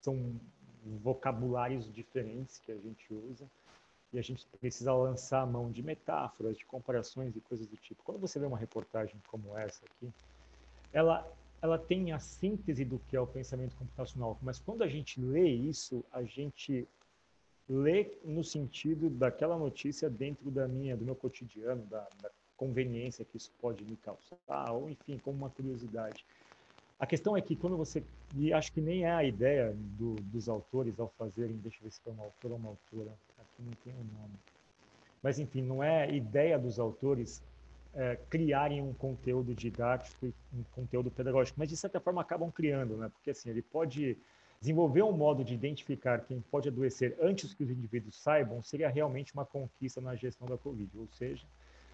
são 0.00 0.38
vocabulários 1.02 1.90
diferentes 1.92 2.58
que 2.58 2.72
a 2.72 2.76
gente 2.76 3.14
usa 3.14 3.48
e 4.12 4.18
a 4.18 4.22
gente 4.22 4.46
precisa 4.60 4.92
lançar 4.92 5.42
a 5.42 5.46
mão 5.46 5.70
de 5.70 5.82
metáforas, 5.82 6.56
de 6.56 6.64
comparações 6.66 7.34
e 7.34 7.40
coisas 7.40 7.66
do 7.66 7.76
tipo. 7.76 8.02
Quando 8.02 8.20
você 8.20 8.38
vê 8.38 8.46
uma 8.46 8.58
reportagem 8.58 9.16
como 9.28 9.56
essa 9.56 9.84
aqui, 9.86 10.12
ela 10.92 11.26
ela 11.62 11.78
tem 11.78 12.12
a 12.12 12.18
síntese 12.18 12.84
do 12.84 12.98
que 12.98 13.16
é 13.16 13.20
o 13.20 13.26
pensamento 13.26 13.76
computacional, 13.76 14.36
mas 14.42 14.58
quando 14.58 14.82
a 14.82 14.88
gente 14.88 15.20
lê 15.20 15.48
isso, 15.48 16.04
a 16.12 16.24
gente 16.24 16.88
lê 17.68 18.18
no 18.24 18.42
sentido 18.42 19.08
daquela 19.08 19.56
notícia 19.56 20.10
dentro 20.10 20.50
da 20.50 20.66
minha, 20.66 20.96
do 20.96 21.04
meu 21.04 21.14
cotidiano, 21.14 21.86
da, 21.86 22.08
da 22.20 22.30
conveniência 22.56 23.24
que 23.24 23.36
isso 23.36 23.52
pode 23.60 23.84
me 23.84 23.96
causar, 23.96 24.72
ou 24.72 24.90
enfim, 24.90 25.18
como 25.18 25.38
uma 25.38 25.50
curiosidade. 25.50 26.26
A 26.98 27.06
questão 27.06 27.36
é 27.36 27.40
que 27.40 27.54
quando 27.54 27.76
você, 27.76 28.02
e 28.36 28.52
acho 28.52 28.72
que 28.72 28.80
nem 28.80 29.04
é 29.04 29.12
a 29.12 29.24
ideia 29.24 29.72
do, 29.74 30.16
dos 30.16 30.48
autores 30.48 30.98
ao 30.98 31.08
fazerem, 31.16 31.56
deixa 31.56 31.78
eu 31.78 31.84
ver 31.84 31.90
se 31.92 32.00
foi 32.00 32.12
uma 32.12 32.24
autora 32.24 32.54
ou 32.54 32.60
uma 32.60 32.68
autora, 32.70 33.12
aqui 33.52 33.62
não 33.62 33.72
tem 33.84 33.94
um 33.94 34.20
nome. 34.20 34.34
Mas, 35.22 35.38
enfim, 35.38 35.62
não 35.62 35.82
é 35.82 36.12
ideia 36.12 36.58
dos 36.58 36.78
autores 36.78 37.42
é, 37.94 38.16
criarem 38.28 38.80
um 38.80 38.92
conteúdo 38.92 39.54
didático 39.54 40.26
e 40.26 40.34
um 40.52 40.64
conteúdo 40.72 41.10
pedagógico, 41.10 41.58
mas 41.58 41.68
de 41.68 41.76
certa 41.76 42.00
forma 42.00 42.22
acabam 42.22 42.50
criando, 42.50 42.96
né? 42.96 43.08
Porque 43.08 43.30
assim, 43.30 43.50
ele 43.50 43.62
pode 43.62 44.16
desenvolver 44.60 45.02
um 45.02 45.12
modo 45.12 45.44
de 45.44 45.54
identificar 45.54 46.24
quem 46.24 46.40
pode 46.40 46.68
adoecer 46.68 47.16
antes 47.20 47.52
que 47.52 47.62
os 47.62 47.70
indivíduos 47.70 48.16
saibam, 48.16 48.62
seria 48.62 48.88
realmente 48.88 49.34
uma 49.34 49.44
conquista 49.44 50.00
na 50.00 50.14
gestão 50.14 50.46
da 50.46 50.56
Covid. 50.56 50.90
Ou 50.98 51.08
seja, 51.08 51.46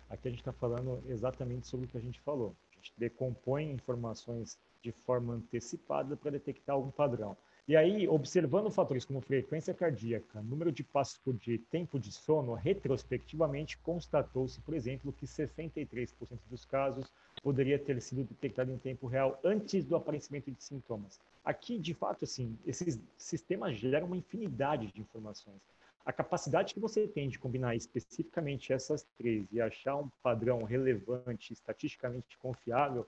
aqui 0.08 0.28
a 0.28 0.30
gente 0.30 0.40
está 0.40 0.52
falando 0.52 1.02
exatamente 1.08 1.66
sobre 1.66 1.86
o 1.86 1.88
que 1.88 1.96
a 1.96 2.00
gente 2.00 2.20
falou. 2.20 2.54
A 2.72 2.76
gente 2.76 2.92
decompõe 2.96 3.70
informações 3.70 4.58
de 4.82 4.92
forma 4.92 5.34
antecipada 5.34 6.16
para 6.16 6.30
detectar 6.30 6.76
algum 6.76 6.90
padrão. 6.90 7.36
E 7.68 7.76
aí, 7.76 8.08
observando 8.08 8.70
fatores 8.70 9.04
como 9.04 9.20
frequência 9.20 9.74
cardíaca, 9.74 10.40
número 10.40 10.72
de 10.72 10.82
passos 10.82 11.18
por 11.18 11.34
dia 11.34 11.56
e 11.56 11.58
tempo 11.58 12.00
de 12.00 12.10
sono, 12.10 12.54
retrospectivamente 12.54 13.76
constatou-se, 13.76 14.58
por 14.62 14.72
exemplo, 14.72 15.12
que 15.12 15.26
63% 15.26 16.08
dos 16.48 16.64
casos 16.64 17.12
poderia 17.42 17.78
ter 17.78 18.00
sido 18.00 18.24
detectado 18.24 18.72
em 18.72 18.78
tempo 18.78 19.06
real 19.06 19.38
antes 19.44 19.84
do 19.84 19.94
aparecimento 19.94 20.50
de 20.50 20.64
sintomas. 20.64 21.20
Aqui, 21.44 21.78
de 21.78 21.92
fato, 21.92 22.24
assim, 22.24 22.58
esses 22.66 22.98
sistemas 23.18 23.76
geram 23.76 24.06
uma 24.06 24.16
infinidade 24.16 24.90
de 24.90 25.02
informações. 25.02 25.60
A 26.06 26.12
capacidade 26.12 26.72
que 26.72 26.80
você 26.80 27.06
tem 27.06 27.28
de 27.28 27.38
combinar 27.38 27.76
especificamente 27.76 28.72
essas 28.72 29.06
três 29.18 29.46
e 29.52 29.60
achar 29.60 29.94
um 29.96 30.08
padrão 30.22 30.62
relevante, 30.62 31.52
estatisticamente 31.52 32.38
confiável, 32.38 33.06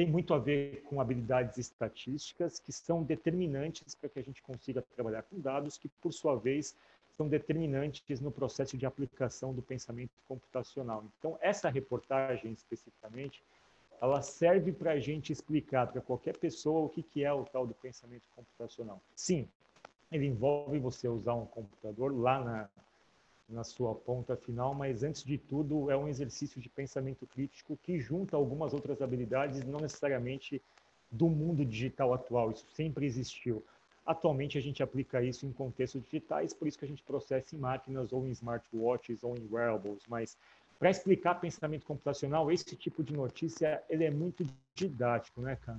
tem 0.00 0.06
muito 0.06 0.32
a 0.32 0.38
ver 0.38 0.82
com 0.84 0.98
habilidades 0.98 1.58
estatísticas 1.58 2.58
que 2.58 2.72
são 2.72 3.02
determinantes 3.02 3.94
para 3.94 4.08
que 4.08 4.18
a 4.18 4.22
gente 4.22 4.40
consiga 4.40 4.80
trabalhar 4.96 5.22
com 5.24 5.38
dados 5.38 5.76
que, 5.76 5.90
por 6.00 6.10
sua 6.10 6.36
vez, 6.36 6.74
são 7.10 7.28
determinantes 7.28 8.18
no 8.18 8.30
processo 8.30 8.78
de 8.78 8.86
aplicação 8.86 9.52
do 9.52 9.60
pensamento 9.60 10.12
computacional. 10.26 11.04
Então, 11.18 11.36
essa 11.42 11.68
reportagem 11.68 12.50
especificamente, 12.50 13.42
ela 14.00 14.22
serve 14.22 14.72
para 14.72 14.92
a 14.92 14.98
gente 14.98 15.34
explicar 15.34 15.86
para 15.88 16.00
qualquer 16.00 16.34
pessoa 16.38 16.86
o 16.86 16.88
que, 16.88 17.02
que 17.02 17.22
é 17.22 17.30
o 17.30 17.44
tal 17.44 17.66
do 17.66 17.74
pensamento 17.74 18.24
computacional. 18.34 19.02
Sim, 19.14 19.46
ele 20.10 20.24
envolve 20.24 20.78
você 20.78 21.08
usar 21.08 21.34
um 21.34 21.44
computador 21.44 22.18
lá 22.18 22.42
na, 22.42 22.70
na 23.50 23.64
sua 23.64 23.94
ponta 23.94 24.36
final, 24.36 24.74
mas 24.74 25.02
antes 25.02 25.24
de 25.24 25.36
tudo 25.36 25.90
é 25.90 25.96
um 25.96 26.08
exercício 26.08 26.60
de 26.60 26.68
pensamento 26.68 27.26
crítico 27.26 27.76
que 27.82 27.98
junta 27.98 28.36
algumas 28.36 28.72
outras 28.72 29.02
habilidades, 29.02 29.64
não 29.64 29.80
necessariamente 29.80 30.62
do 31.10 31.28
mundo 31.28 31.64
digital 31.64 32.14
atual. 32.14 32.52
Isso 32.52 32.64
sempre 32.72 33.04
existiu. 33.06 33.64
Atualmente 34.06 34.56
a 34.56 34.60
gente 34.60 34.82
aplica 34.82 35.22
isso 35.22 35.44
em 35.44 35.52
contextos 35.52 36.02
digitais, 36.04 36.54
por 36.54 36.68
isso 36.68 36.78
que 36.78 36.84
a 36.84 36.88
gente 36.88 37.02
processa 37.02 37.54
em 37.54 37.58
máquinas 37.58 38.12
ou 38.12 38.26
em 38.26 38.30
smartwatches 38.30 39.22
ou 39.22 39.36
em 39.36 39.46
wearables, 39.50 40.02
mas 40.08 40.36
para 40.78 40.90
explicar 40.90 41.34
pensamento 41.34 41.84
computacional, 41.84 42.50
esse 42.50 42.74
tipo 42.76 43.04
de 43.04 43.12
notícia 43.12 43.82
ele 43.90 44.04
é 44.04 44.10
muito 44.10 44.46
didático, 44.74 45.42
né, 45.42 45.56
cara? 45.56 45.78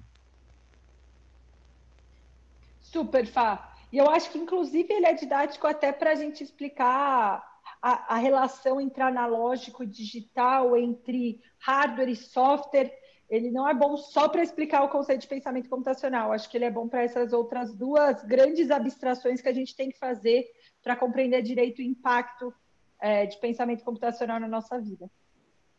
Super, 2.79 3.25
Fá. 3.25 3.73
E 3.91 3.97
eu 3.97 4.09
acho 4.09 4.31
que, 4.31 4.37
inclusive, 4.37 4.93
ele 4.93 5.05
é 5.05 5.13
didático 5.13 5.67
até 5.67 5.91
para 5.91 6.11
a 6.11 6.15
gente 6.15 6.43
explicar 6.43 7.50
a, 7.81 8.15
a 8.15 8.17
relação 8.17 8.79
entre 8.79 9.01
analógico 9.01 9.83
e 9.83 9.87
digital, 9.87 10.77
entre 10.77 11.41
hardware 11.57 12.09
e 12.09 12.15
software, 12.15 12.93
ele 13.29 13.49
não 13.49 13.67
é 13.67 13.73
bom 13.73 13.95
só 13.95 14.27
para 14.27 14.43
explicar 14.43 14.83
o 14.83 14.89
conceito 14.89 15.21
de 15.21 15.27
pensamento 15.27 15.69
computacional. 15.69 16.31
Acho 16.31 16.49
que 16.49 16.57
ele 16.57 16.65
é 16.65 16.71
bom 16.71 16.87
para 16.87 17.01
essas 17.01 17.31
outras 17.31 17.73
duas 17.73 18.21
grandes 18.23 18.69
abstrações 18.69 19.41
que 19.41 19.47
a 19.47 19.53
gente 19.53 19.75
tem 19.75 19.89
que 19.89 19.97
fazer 19.97 20.45
para 20.83 20.97
compreender 20.97 21.41
direito 21.41 21.79
o 21.79 21.81
impacto 21.81 22.53
é, 22.99 23.25
de 23.25 23.39
pensamento 23.39 23.83
computacional 23.83 24.39
na 24.39 24.47
nossa 24.47 24.79
vida. 24.79 25.09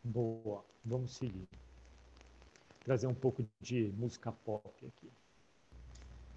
Boa, 0.03 0.65
vamos 0.83 1.15
seguir. 1.15 1.47
Trazer 2.83 3.07
um 3.07 3.13
pouco 3.13 3.47
de 3.61 3.93
música 3.95 4.31
pop 4.31 4.85
aqui. 4.85 5.09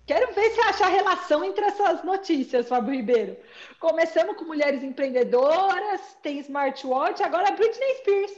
Quero 0.07 0.33
ver 0.33 0.51
se 0.51 0.61
acha 0.61 0.87
a 0.87 0.89
relação 0.89 1.45
entre 1.45 1.65
essas 1.65 2.05
notícias, 2.05 2.69
Fábio 2.69 2.95
Ribeiro. 2.95 3.37
Começamos 3.81 4.37
com 4.37 4.45
mulheres 4.45 4.85
empreendedoras, 4.85 6.17
tem 6.23 6.39
smartwatch, 6.39 7.23
agora 7.25 7.51
Britney 7.51 7.97
Spears. 7.97 8.33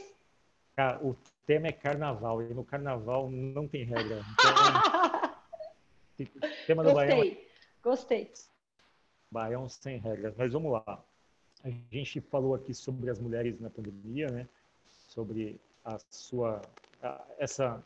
Cara, 0.75 0.99
o 1.05 1.15
tema 1.45 1.67
é 1.67 1.71
carnaval, 1.71 2.41
e 2.41 2.51
no 2.53 2.63
carnaval 2.63 3.29
não 3.29 3.67
tem 3.67 3.83
regra. 3.83 4.25
Então, 6.17 6.41
tema 6.65 6.83
do 6.83 6.91
Gostei, 6.91 7.07
Baião 7.07 7.23
é... 7.23 7.37
gostei. 7.83 8.33
Baião 9.29 9.69
sem 9.69 9.97
regras, 9.99 10.33
mas 10.35 10.51
vamos 10.51 10.71
lá. 10.71 11.03
A 11.63 11.69
gente 11.91 12.19
falou 12.19 12.55
aqui 12.55 12.73
sobre 12.73 13.11
as 13.11 13.19
mulheres 13.19 13.59
na 13.59 13.69
pandemia, 13.69 14.27
né? 14.31 14.47
Sobre 15.07 15.61
a 15.85 15.99
sua... 16.09 16.61
A, 17.03 17.21
essa 17.37 17.83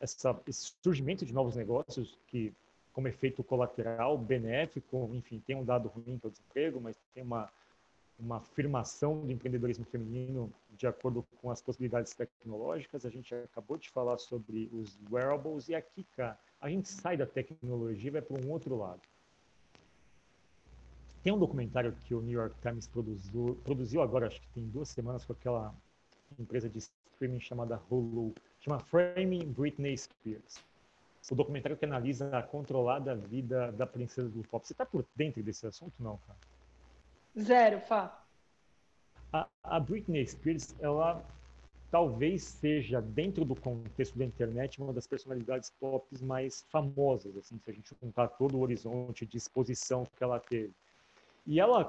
essa, 0.00 0.38
esse 0.46 0.74
surgimento 0.82 1.24
de 1.24 1.32
novos 1.32 1.56
negócios 1.56 2.18
que, 2.26 2.52
como 2.96 3.08
efeito 3.08 3.44
colateral, 3.44 4.16
benéfico, 4.16 5.10
enfim, 5.12 5.38
tem 5.46 5.54
um 5.54 5.62
dado 5.62 5.88
ruim 5.88 6.16
que 6.18 6.24
é 6.24 6.28
o 6.28 6.30
desemprego, 6.30 6.80
mas 6.80 6.96
tem 7.12 7.22
uma, 7.22 7.52
uma 8.18 8.38
afirmação 8.38 9.20
do 9.20 9.30
empreendedorismo 9.30 9.84
feminino 9.84 10.50
de 10.70 10.86
acordo 10.86 11.22
com 11.36 11.50
as 11.50 11.60
possibilidades 11.60 12.14
tecnológicas. 12.14 13.04
A 13.04 13.10
gente 13.10 13.34
acabou 13.34 13.76
de 13.76 13.90
falar 13.90 14.16
sobre 14.16 14.70
os 14.72 14.98
wearables 15.10 15.68
e 15.68 15.74
aqui, 15.74 16.06
cara, 16.16 16.38
a 16.58 16.70
gente 16.70 16.88
sai 16.88 17.18
da 17.18 17.26
tecnologia 17.26 18.08
e 18.08 18.12
vai 18.12 18.22
para 18.22 18.42
um 18.42 18.50
outro 18.50 18.74
lado. 18.74 19.02
Tem 21.22 21.34
um 21.34 21.38
documentário 21.38 21.94
que 22.06 22.14
o 22.14 22.22
New 22.22 22.40
York 22.40 22.56
Times 22.62 22.86
produziu, 22.86 23.60
produziu 23.62 24.00
agora, 24.00 24.28
acho 24.28 24.40
que 24.40 24.48
tem 24.54 24.66
duas 24.68 24.88
semanas, 24.88 25.22
com 25.22 25.34
aquela 25.34 25.74
empresa 26.38 26.66
de 26.66 26.78
streaming 26.78 27.40
chamada 27.40 27.78
Hulu, 27.90 28.32
chama 28.58 28.78
Framing 28.78 29.52
Britney 29.52 29.98
Spears. 29.98 30.64
O 31.30 31.34
documentário 31.34 31.76
que 31.76 31.84
analisa 31.84 32.36
a 32.36 32.42
controlada 32.42 33.14
vida 33.14 33.72
da 33.72 33.86
princesa 33.86 34.28
do 34.28 34.42
pop. 34.42 34.66
Você 34.66 34.72
está 34.72 34.86
por 34.86 35.04
dentro 35.14 35.42
desse 35.42 35.66
assunto, 35.66 35.94
não, 35.98 36.18
cara? 36.18 36.38
Zero, 37.38 37.80
Fá. 37.80 38.24
A, 39.32 39.48
a 39.62 39.80
Britney 39.80 40.26
Spears, 40.26 40.74
ela 40.80 41.24
talvez 41.90 42.42
seja, 42.44 43.00
dentro 43.00 43.44
do 43.44 43.54
contexto 43.54 44.18
da 44.18 44.24
internet, 44.24 44.80
uma 44.80 44.92
das 44.92 45.06
personalidades 45.06 45.70
pop 45.80 46.06
mais 46.22 46.64
famosas, 46.70 47.36
assim, 47.36 47.58
se 47.58 47.70
a 47.70 47.72
gente 47.72 47.94
contar 47.94 48.28
todo 48.28 48.56
o 48.56 48.60
horizonte 48.60 49.24
de 49.24 49.36
exposição 49.36 50.04
que 50.04 50.22
ela 50.22 50.38
teve. 50.38 50.72
E 51.46 51.60
ela 51.60 51.84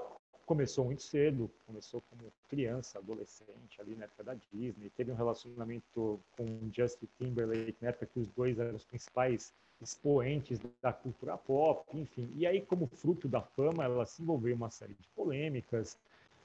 começou 0.47 0.85
muito 0.85 1.03
cedo, 1.03 1.51
começou 1.65 2.01
como 2.09 2.31
criança, 2.47 2.97
adolescente, 2.97 3.81
ali 3.81 3.95
na 3.95 4.05
época 4.05 4.23
da 4.23 4.33
Disney, 4.33 4.89
teve 4.95 5.11
um 5.11 5.15
relacionamento 5.15 6.19
com 6.37 6.45
Justin 6.73 7.07
Timberlake, 7.19 7.75
na 7.81 7.89
época 7.89 8.05
que 8.05 8.19
os 8.19 8.29
dois 8.29 8.57
eram 8.57 8.75
os 8.75 8.85
principais 8.85 9.53
expoentes 9.81 10.57
da 10.81 10.93
cultura 10.93 11.37
pop, 11.37 11.85
enfim. 11.93 12.31
E 12.33 12.47
aí, 12.47 12.61
como 12.61 12.87
fruto 12.87 13.27
da 13.27 13.41
fama, 13.41 13.83
ela 13.83 14.05
se 14.05 14.21
envolveu 14.21 14.53
em 14.53 14.55
uma 14.55 14.71
série 14.71 14.93
de 14.93 15.07
polêmicas 15.09 15.97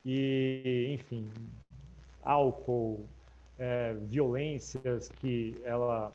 e, 0.05 0.89
enfim, 0.93 1.31
álcool, 2.25 3.07
é, 3.57 3.95
violências 3.95 5.09
que 5.21 5.57
ela 5.63 6.13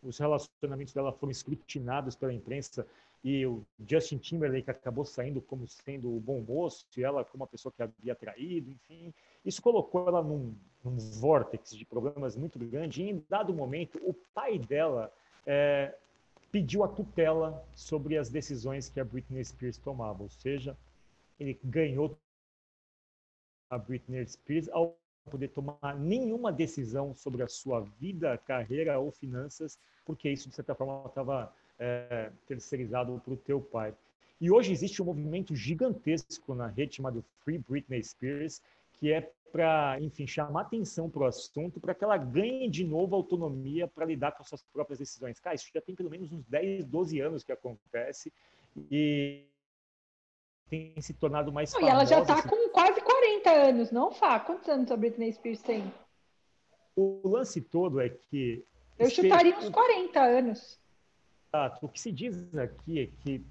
os 0.00 0.16
relacionamentos 0.18 0.94
dela 0.94 1.12
foram 1.12 1.32
escrutinados 1.32 2.14
pela 2.14 2.32
imprensa 2.32 2.86
e 3.22 3.44
o 3.44 3.66
Justin 3.86 4.18
Timberlake 4.18 4.70
acabou 4.70 5.04
saindo 5.04 5.40
como 5.40 5.66
sendo 5.66 6.14
o 6.14 6.20
bom 6.20 6.40
moço 6.40 6.86
e 6.96 7.02
ela 7.02 7.24
como 7.24 7.42
uma 7.42 7.48
pessoa 7.48 7.72
que 7.72 7.82
havia 7.82 8.14
traído, 8.14 8.70
enfim. 8.70 9.12
Isso 9.44 9.60
colocou 9.60 10.06
ela 10.06 10.22
num, 10.22 10.54
num 10.84 10.96
vórtice 10.96 11.76
de 11.76 11.84
problemas 11.84 12.36
muito 12.36 12.58
grande 12.58 13.02
e 13.02 13.10
em 13.10 13.24
dado 13.28 13.52
momento 13.52 13.98
o 14.02 14.14
pai 14.14 14.58
dela 14.58 15.12
é, 15.44 15.94
pediu 16.52 16.84
a 16.84 16.88
tutela 16.88 17.64
sobre 17.74 18.16
as 18.16 18.28
decisões 18.28 18.88
que 18.88 19.00
a 19.00 19.04
Britney 19.04 19.44
Spears 19.44 19.78
tomava, 19.78 20.22
ou 20.22 20.28
seja, 20.28 20.76
ele 21.38 21.58
ganhou 21.64 22.16
a 23.70 23.78
Britney 23.78 24.26
Spears 24.26 24.68
ao 24.70 24.96
poder 25.28 25.48
tomar 25.48 25.94
nenhuma 25.98 26.50
decisão 26.50 27.14
sobre 27.14 27.42
a 27.42 27.48
sua 27.48 27.80
vida, 27.80 28.38
carreira 28.38 28.98
ou 28.98 29.10
finanças, 29.10 29.78
porque 30.04 30.30
isso 30.30 30.48
de 30.48 30.54
certa 30.54 30.74
forma 30.74 31.06
estava 31.06 31.54
é, 31.78 32.30
terceirizado 32.46 33.20
para 33.24 33.34
o 33.34 33.36
teu 33.36 33.60
pai. 33.60 33.94
E 34.40 34.50
hoje 34.50 34.72
existe 34.72 35.02
um 35.02 35.06
movimento 35.06 35.54
gigantesco 35.54 36.54
na 36.54 36.68
rede 36.68 36.96
chamado 36.96 37.24
Free 37.44 37.58
Britney 37.58 38.02
Spears, 38.02 38.62
que 38.92 39.12
é 39.12 39.30
para, 39.50 39.98
enfim, 40.00 40.26
chamar 40.26 40.62
atenção 40.62 41.08
para 41.08 41.22
o 41.22 41.26
assunto, 41.26 41.80
para 41.80 41.94
que 41.94 42.04
ela 42.04 42.16
ganhe 42.16 42.68
de 42.68 42.84
novo 42.84 43.16
autonomia 43.16 43.88
para 43.88 44.04
lidar 44.04 44.32
com 44.32 44.42
as 44.42 44.48
suas 44.48 44.62
próprias 44.62 44.98
decisões. 44.98 45.40
Cara, 45.40 45.56
isso 45.56 45.70
já 45.72 45.80
tem 45.80 45.94
pelo 45.94 46.10
menos 46.10 46.30
uns 46.30 46.44
10, 46.46 46.84
12 46.84 47.20
anos 47.20 47.42
que 47.42 47.52
acontece 47.52 48.32
e 48.90 49.44
tem 50.68 50.94
se 51.00 51.14
tornado 51.14 51.50
mais 51.50 51.72
não, 51.72 51.82
E 51.82 51.88
ela 51.88 52.04
já 52.04 52.20
está 52.20 52.46
com 52.46 52.68
quase 52.70 53.00
40 53.00 53.50
anos, 53.50 53.90
não, 53.90 54.12
Fá? 54.12 54.38
Quantos 54.38 54.68
anos 54.68 54.90
a 54.90 54.96
Britney 54.96 55.32
Spears 55.32 55.62
tem? 55.62 55.92
O 56.94 57.28
lance 57.28 57.60
todo 57.60 58.00
é 58.00 58.08
que... 58.08 58.64
Eu 58.98 59.08
chutaria 59.08 59.56
uns 59.56 59.70
40 59.70 60.20
anos. 60.20 60.78
O 61.80 61.88
que 61.88 62.00
se 62.00 62.12
diz 62.12 62.36
aqui 62.54 63.00
é 63.00 63.06
que 63.06 63.44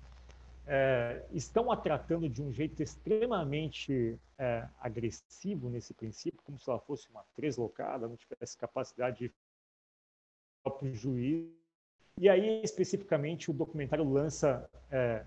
é, 0.67 1.25
estão 1.31 1.71
a 1.71 1.77
tratando 1.77 2.29
de 2.29 2.41
um 2.43 2.51
jeito 2.51 2.83
extremamente 2.83 4.19
é, 4.37 4.67
agressivo 4.79 5.69
nesse 5.69 5.93
princípio, 5.93 6.41
como 6.43 6.59
se 6.59 6.69
ela 6.69 6.79
fosse 6.79 7.09
uma 7.09 7.23
treslocada, 7.35 8.07
não 8.07 8.17
tivesse 8.17 8.57
capacidade 8.57 9.19
de 9.19 9.33
próprio 10.63 10.93
juízo. 10.93 11.49
E 12.19 12.27
aí, 12.27 12.61
especificamente, 12.63 13.49
o 13.49 13.53
documentário 13.53 14.07
lança 14.07 14.69
é, 14.91 15.25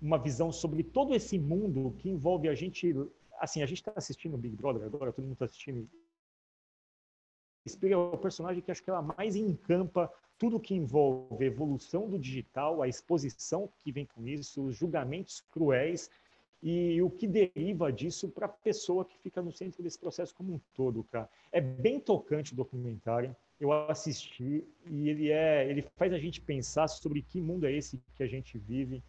uma 0.00 0.18
visão 0.18 0.50
sobre 0.50 0.82
todo 0.82 1.14
esse 1.14 1.38
mundo 1.38 1.94
que 1.98 2.08
envolve 2.08 2.48
a 2.48 2.54
gente. 2.54 2.94
Assim, 3.38 3.62
a 3.62 3.66
gente 3.66 3.78
está 3.78 3.92
assistindo 3.96 4.34
o 4.34 4.38
Big 4.38 4.56
Brother 4.56 4.84
agora, 4.84 5.12
todo 5.12 5.24
mundo 5.24 5.34
está 5.34 5.44
assistindo. 5.44 5.88
Spear 7.66 7.92
é 7.92 7.96
o 7.96 8.18
personagem 8.18 8.62
que 8.62 8.70
acho 8.70 8.82
que 8.82 8.90
ela 8.90 9.00
mais 9.00 9.34
encampa 9.36 10.12
tudo 10.38 10.60
que 10.60 10.74
envolve 10.74 11.44
a 11.44 11.46
evolução 11.46 12.08
do 12.08 12.18
digital, 12.18 12.82
a 12.82 12.88
exposição 12.88 13.70
que 13.78 13.90
vem 13.90 14.04
com 14.04 14.26
isso, 14.26 14.64
os 14.64 14.76
julgamentos 14.76 15.40
cruéis 15.40 16.10
e 16.62 17.00
o 17.00 17.10
que 17.10 17.26
deriva 17.26 17.92
disso 17.92 18.28
para 18.28 18.46
a 18.46 18.48
pessoa 18.48 19.04
que 19.04 19.18
fica 19.18 19.40
no 19.40 19.52
centro 19.52 19.82
desse 19.82 19.98
processo 19.98 20.34
como 20.34 20.54
um 20.54 20.60
todo, 20.74 21.04
cara. 21.04 21.28
É 21.52 21.60
bem 21.60 22.00
tocante 22.00 22.52
o 22.52 22.56
documentário. 22.56 23.34
Eu 23.60 23.72
assisti 23.72 24.64
e 24.86 25.08
ele 25.08 25.30
é, 25.30 25.68
ele 25.68 25.86
faz 25.96 26.12
a 26.12 26.18
gente 26.18 26.40
pensar 26.40 26.88
sobre 26.88 27.22
que 27.22 27.40
mundo 27.40 27.66
é 27.66 27.72
esse 27.72 28.02
que 28.14 28.22
a 28.22 28.26
gente 28.26 28.58
vive 28.58 29.02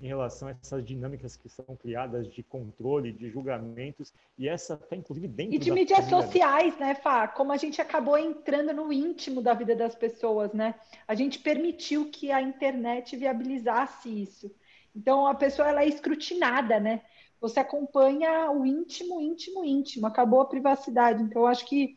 em 0.00 0.06
relação 0.06 0.48
a 0.48 0.52
essas 0.52 0.84
dinâmicas 0.84 1.36
que 1.36 1.48
são 1.48 1.76
criadas 1.76 2.26
de 2.32 2.42
controle, 2.42 3.12
de 3.12 3.28
julgamentos, 3.28 4.12
e 4.38 4.48
essa 4.48 4.74
está 4.74 4.96
inclusive 4.96 5.28
dentro 5.28 5.54
E 5.54 5.58
de 5.58 5.70
mídias 5.70 6.06
sociais, 6.06 6.76
né, 6.78 6.94
Fá? 6.94 7.28
Como 7.28 7.52
a 7.52 7.56
gente 7.56 7.80
acabou 7.80 8.16
entrando 8.16 8.72
no 8.72 8.92
íntimo 8.92 9.42
da 9.42 9.52
vida 9.52 9.76
das 9.76 9.94
pessoas, 9.94 10.52
né? 10.52 10.74
A 11.06 11.14
gente 11.14 11.38
permitiu 11.38 12.10
que 12.10 12.32
a 12.32 12.40
internet 12.40 13.16
viabilizasse 13.16 14.22
isso. 14.22 14.50
Então, 14.96 15.26
a 15.26 15.34
pessoa 15.34 15.68
ela 15.68 15.82
é 15.82 15.88
escrutinada, 15.88 16.80
né? 16.80 17.02
Você 17.40 17.60
acompanha 17.60 18.50
o 18.50 18.66
íntimo, 18.66 19.20
íntimo, 19.20 19.64
íntimo. 19.64 20.06
Acabou 20.06 20.40
a 20.40 20.48
privacidade. 20.48 21.22
Então, 21.22 21.42
eu 21.42 21.46
acho 21.46 21.64
que, 21.66 21.96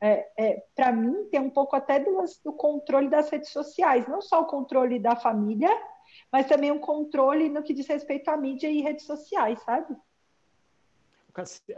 é, 0.00 0.26
é, 0.36 0.62
para 0.74 0.92
mim, 0.92 1.28
tem 1.30 1.40
um 1.40 1.50
pouco 1.50 1.76
até 1.76 2.00
do, 2.00 2.24
do 2.44 2.52
controle 2.52 3.08
das 3.08 3.30
redes 3.30 3.50
sociais. 3.50 4.06
Não 4.08 4.20
só 4.20 4.42
o 4.42 4.46
controle 4.46 4.98
da 4.98 5.16
família, 5.16 5.70
mas 6.30 6.46
também 6.46 6.70
um 6.70 6.78
controle 6.78 7.48
no 7.48 7.62
que 7.62 7.74
diz 7.74 7.86
respeito 7.86 8.28
à 8.28 8.36
mídia 8.36 8.70
e 8.70 8.80
redes 8.80 9.04
sociais, 9.04 9.60
sabe? 9.62 9.96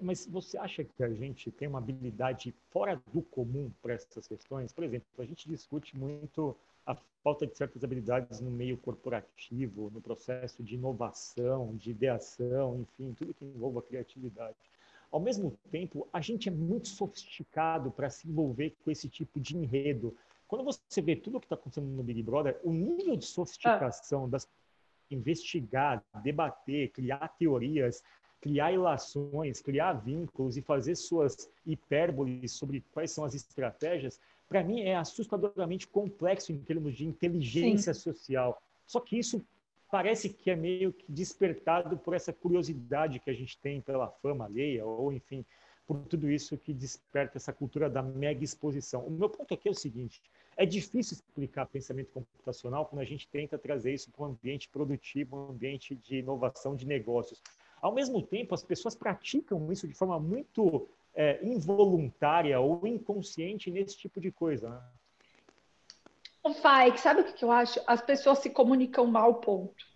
Mas 0.02 0.26
você 0.26 0.58
acha 0.58 0.82
que 0.82 1.02
a 1.02 1.10
gente 1.10 1.50
tem 1.52 1.68
uma 1.68 1.78
habilidade 1.78 2.52
fora 2.70 3.00
do 3.12 3.22
comum 3.22 3.70
para 3.80 3.94
essas 3.94 4.26
questões? 4.26 4.72
Por 4.72 4.82
exemplo, 4.82 5.06
a 5.18 5.24
gente 5.24 5.48
discute 5.48 5.96
muito 5.96 6.56
a 6.84 6.96
falta 7.22 7.46
de 7.46 7.56
certas 7.56 7.82
habilidades 7.84 8.40
no 8.40 8.50
meio 8.50 8.76
corporativo, 8.76 9.90
no 9.90 10.00
processo 10.00 10.62
de 10.62 10.74
inovação, 10.74 11.74
de 11.76 11.90
ideação, 11.90 12.80
enfim, 12.80 13.14
tudo 13.14 13.32
que 13.32 13.44
envolva 13.44 13.80
criatividade. 13.80 14.56
Ao 15.10 15.20
mesmo 15.20 15.56
tempo, 15.70 16.08
a 16.12 16.20
gente 16.20 16.48
é 16.48 16.52
muito 16.52 16.88
sofisticado 16.88 17.90
para 17.92 18.10
se 18.10 18.28
envolver 18.28 18.74
com 18.84 18.90
esse 18.90 19.08
tipo 19.08 19.38
de 19.38 19.56
enredo, 19.56 20.16
quando 20.54 20.64
você 20.64 21.02
vê 21.02 21.16
tudo 21.16 21.38
o 21.38 21.40
que 21.40 21.46
está 21.46 21.56
acontecendo 21.56 21.88
no 21.88 22.02
Big 22.04 22.22
Brother, 22.22 22.60
o 22.62 22.72
nível 22.72 23.16
de 23.16 23.24
sofisticação 23.24 24.26
ah. 24.26 24.28
das 24.28 24.48
investigar, 25.10 26.02
debater, 26.22 26.90
criar 26.90 27.28
teorias, 27.36 28.02
criar 28.40 28.72
ilações, 28.72 29.60
criar 29.60 29.94
vínculos 29.94 30.56
e 30.56 30.62
fazer 30.62 30.94
suas 30.94 31.50
hipérboles 31.66 32.52
sobre 32.52 32.84
quais 32.92 33.10
são 33.10 33.24
as 33.24 33.34
estratégias, 33.34 34.20
para 34.48 34.62
mim 34.62 34.80
é 34.80 34.96
assustadoramente 34.96 35.88
complexo 35.88 36.52
em 36.52 36.58
termos 36.58 36.94
de 36.94 37.04
inteligência 37.04 37.92
Sim. 37.92 38.00
social. 38.00 38.62
Só 38.86 39.00
que 39.00 39.18
isso 39.18 39.44
parece 39.90 40.28
que 40.28 40.50
é 40.50 40.56
meio 40.56 40.92
que 40.92 41.10
despertado 41.10 41.98
por 41.98 42.14
essa 42.14 42.32
curiosidade 42.32 43.18
que 43.18 43.30
a 43.30 43.34
gente 43.34 43.58
tem 43.58 43.80
pela 43.80 44.08
fama 44.08 44.44
alheia, 44.44 44.86
ou 44.86 45.12
enfim, 45.12 45.44
por 45.86 45.98
tudo 46.06 46.30
isso 46.30 46.56
que 46.56 46.72
desperta 46.72 47.38
essa 47.38 47.52
cultura 47.52 47.90
da 47.90 48.02
mega 48.02 48.42
exposição. 48.42 49.04
O 49.04 49.10
meu 49.10 49.28
ponto 49.28 49.52
aqui 49.52 49.68
é 49.68 49.70
o 49.70 49.74
seguinte: 49.74 50.22
é 50.56 50.64
difícil 50.64 51.14
explicar 51.14 51.66
pensamento 51.66 52.10
computacional 52.12 52.86
quando 52.86 53.02
a 53.02 53.04
gente 53.04 53.28
tenta 53.28 53.58
trazer 53.58 53.94
isso 53.94 54.10
para 54.10 54.24
um 54.24 54.30
ambiente 54.30 54.68
produtivo, 54.68 55.36
um 55.36 55.50
ambiente 55.50 55.94
de 55.94 56.18
inovação 56.18 56.76
de 56.76 56.86
negócios. 56.86 57.42
Ao 57.80 57.92
mesmo 57.92 58.22
tempo, 58.22 58.54
as 58.54 58.62
pessoas 58.62 58.94
praticam 58.94 59.70
isso 59.72 59.86
de 59.86 59.94
forma 59.94 60.18
muito 60.18 60.88
é, 61.14 61.44
involuntária 61.44 62.58
ou 62.58 62.86
inconsciente 62.86 63.70
nesse 63.70 63.96
tipo 63.96 64.20
de 64.20 64.30
coisa. 64.30 64.70
Né? 64.70 64.80
O 66.42 66.52
Fai, 66.54 66.96
sabe 66.98 67.22
o 67.22 67.24
que 67.24 67.44
eu 67.44 67.50
acho? 67.50 67.80
As 67.86 68.02
pessoas 68.02 68.38
se 68.38 68.50
comunicam 68.50 69.06
mal, 69.06 69.34
ponto. 69.36 69.93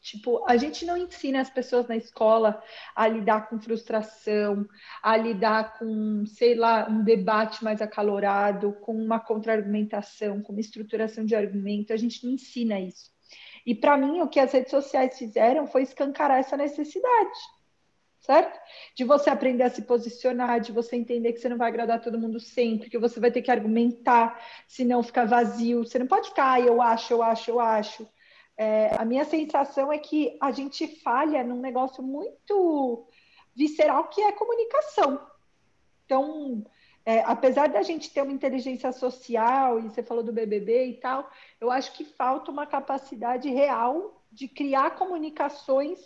Tipo, 0.00 0.42
a 0.48 0.56
gente 0.56 0.86
não 0.86 0.96
ensina 0.96 1.40
as 1.40 1.50
pessoas 1.50 1.86
na 1.86 1.96
escola 1.96 2.62
a 2.96 3.06
lidar 3.06 3.48
com 3.48 3.60
frustração, 3.60 4.66
a 5.02 5.14
lidar 5.16 5.78
com, 5.78 6.24
sei 6.24 6.54
lá, 6.54 6.88
um 6.88 7.04
debate 7.04 7.62
mais 7.62 7.82
acalorado, 7.82 8.72
com 8.80 8.94
uma 8.94 9.20
contra-argumentação, 9.20 10.40
com 10.40 10.52
uma 10.52 10.60
estruturação 10.60 11.24
de 11.24 11.34
argumento. 11.34 11.92
A 11.92 11.98
gente 11.98 12.24
não 12.24 12.32
ensina 12.32 12.80
isso. 12.80 13.10
E 13.66 13.74
para 13.74 13.96
mim, 13.96 14.22
o 14.22 14.28
que 14.28 14.40
as 14.40 14.52
redes 14.52 14.70
sociais 14.70 15.18
fizeram 15.18 15.66
foi 15.66 15.82
escancarar 15.82 16.38
essa 16.38 16.56
necessidade, 16.56 17.38
certo? 18.20 18.58
De 18.96 19.04
você 19.04 19.28
aprender 19.28 19.64
a 19.64 19.70
se 19.70 19.82
posicionar, 19.82 20.60
de 20.60 20.72
você 20.72 20.96
entender 20.96 21.34
que 21.34 21.40
você 21.40 21.48
não 21.50 21.58
vai 21.58 21.68
agradar 21.68 22.00
todo 22.00 22.18
mundo 22.18 22.40
sempre, 22.40 22.88
que 22.88 22.98
você 22.98 23.20
vai 23.20 23.30
ter 23.30 23.42
que 23.42 23.50
argumentar, 23.50 24.42
senão 24.66 25.02
fica 25.02 25.26
vazio. 25.26 25.84
Você 25.84 25.98
não 25.98 26.06
pode 26.06 26.30
ficar, 26.30 26.52
ah, 26.54 26.60
eu 26.60 26.80
acho, 26.80 27.12
eu 27.12 27.22
acho, 27.22 27.50
eu 27.50 27.60
acho 27.60 28.08
é, 28.60 28.94
a 28.98 29.06
minha 29.06 29.24
sensação 29.24 29.90
é 29.90 29.96
que 29.96 30.36
a 30.38 30.50
gente 30.50 30.86
falha 30.86 31.42
num 31.42 31.62
negócio 31.62 32.02
muito 32.02 33.06
visceral 33.56 34.08
que 34.08 34.20
é 34.20 34.32
comunicação. 34.32 35.18
Então, 36.04 36.62
é, 37.02 37.20
apesar 37.20 37.70
da 37.70 37.80
gente 37.80 38.12
ter 38.12 38.20
uma 38.20 38.34
inteligência 38.34 38.92
social, 38.92 39.80
e 39.80 39.84
você 39.84 40.02
falou 40.02 40.22
do 40.22 40.30
BBB 40.30 40.88
e 40.88 40.94
tal, 41.00 41.30
eu 41.58 41.70
acho 41.70 41.94
que 41.94 42.04
falta 42.04 42.50
uma 42.50 42.66
capacidade 42.66 43.48
real 43.48 44.22
de 44.30 44.46
criar 44.46 44.90
comunicações 44.90 45.98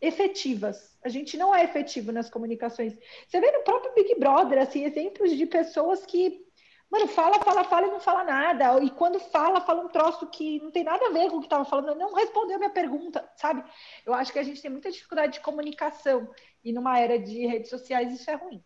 efetivas. 0.00 0.96
A 1.04 1.08
gente 1.08 1.36
não 1.36 1.52
é 1.52 1.64
efetivo 1.64 2.12
nas 2.12 2.30
comunicações. 2.30 2.96
Você 3.26 3.40
vê 3.40 3.50
no 3.50 3.64
próprio 3.64 3.92
Big 3.94 4.14
Brother, 4.14 4.62
assim, 4.62 4.84
exemplos 4.84 5.36
de 5.36 5.44
pessoas 5.44 6.06
que 6.06 6.46
Mano, 6.90 7.06
fala, 7.06 7.38
fala, 7.40 7.62
fala 7.62 7.86
e 7.86 7.90
não 7.90 8.00
fala 8.00 8.24
nada. 8.24 8.82
E 8.82 8.90
quando 8.90 9.20
fala, 9.20 9.60
fala 9.60 9.82
um 9.82 9.88
troço 9.88 10.26
que 10.26 10.60
não 10.60 10.72
tem 10.72 10.82
nada 10.82 11.06
a 11.06 11.12
ver 11.12 11.30
com 11.30 11.36
o 11.36 11.40
que 11.40 11.46
estava 11.46 11.64
falando, 11.64 11.96
não 11.96 12.12
respondeu 12.14 12.56
a 12.56 12.58
minha 12.58 12.70
pergunta, 12.70 13.30
sabe? 13.36 13.62
Eu 14.04 14.12
acho 14.12 14.32
que 14.32 14.40
a 14.40 14.42
gente 14.42 14.60
tem 14.60 14.70
muita 14.70 14.90
dificuldade 14.90 15.34
de 15.34 15.40
comunicação. 15.40 16.28
E 16.64 16.72
numa 16.72 16.98
era 16.98 17.16
de 17.16 17.46
redes 17.46 17.70
sociais, 17.70 18.12
isso 18.12 18.28
é 18.28 18.34
ruim. 18.34 18.62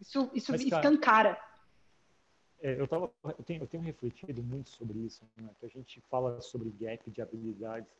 Isso, 0.00 0.28
isso 0.34 0.50
Mas, 0.50 0.64
cara, 0.64 0.82
escancara. 0.82 1.40
É, 2.60 2.80
eu, 2.80 2.88
tava, 2.88 3.12
eu, 3.24 3.44
tenho, 3.44 3.62
eu 3.62 3.66
tenho 3.68 3.82
refletido 3.82 4.42
muito 4.42 4.70
sobre 4.70 4.98
isso, 4.98 5.24
né? 5.36 5.48
que 5.60 5.66
a 5.66 5.68
gente 5.68 6.00
fala 6.10 6.40
sobre 6.40 6.68
gap 6.70 7.08
de 7.08 7.22
habilidades. 7.22 7.92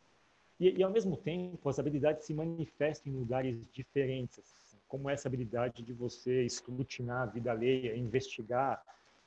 E, 0.58 0.70
e, 0.70 0.82
ao 0.82 0.90
mesmo 0.90 1.16
tempo, 1.16 1.68
as 1.68 1.78
habilidades 1.78 2.24
se 2.24 2.34
manifestam 2.34 3.12
em 3.12 3.16
lugares 3.16 3.64
diferentes, 3.72 4.40
assim, 4.40 4.78
como 4.88 5.08
essa 5.08 5.28
habilidade 5.28 5.82
de 5.82 5.92
você 5.92 6.42
escrutinar 6.44 7.22
a 7.22 7.26
vida 7.26 7.50
alheia, 7.52 7.96
investigar, 7.96 8.84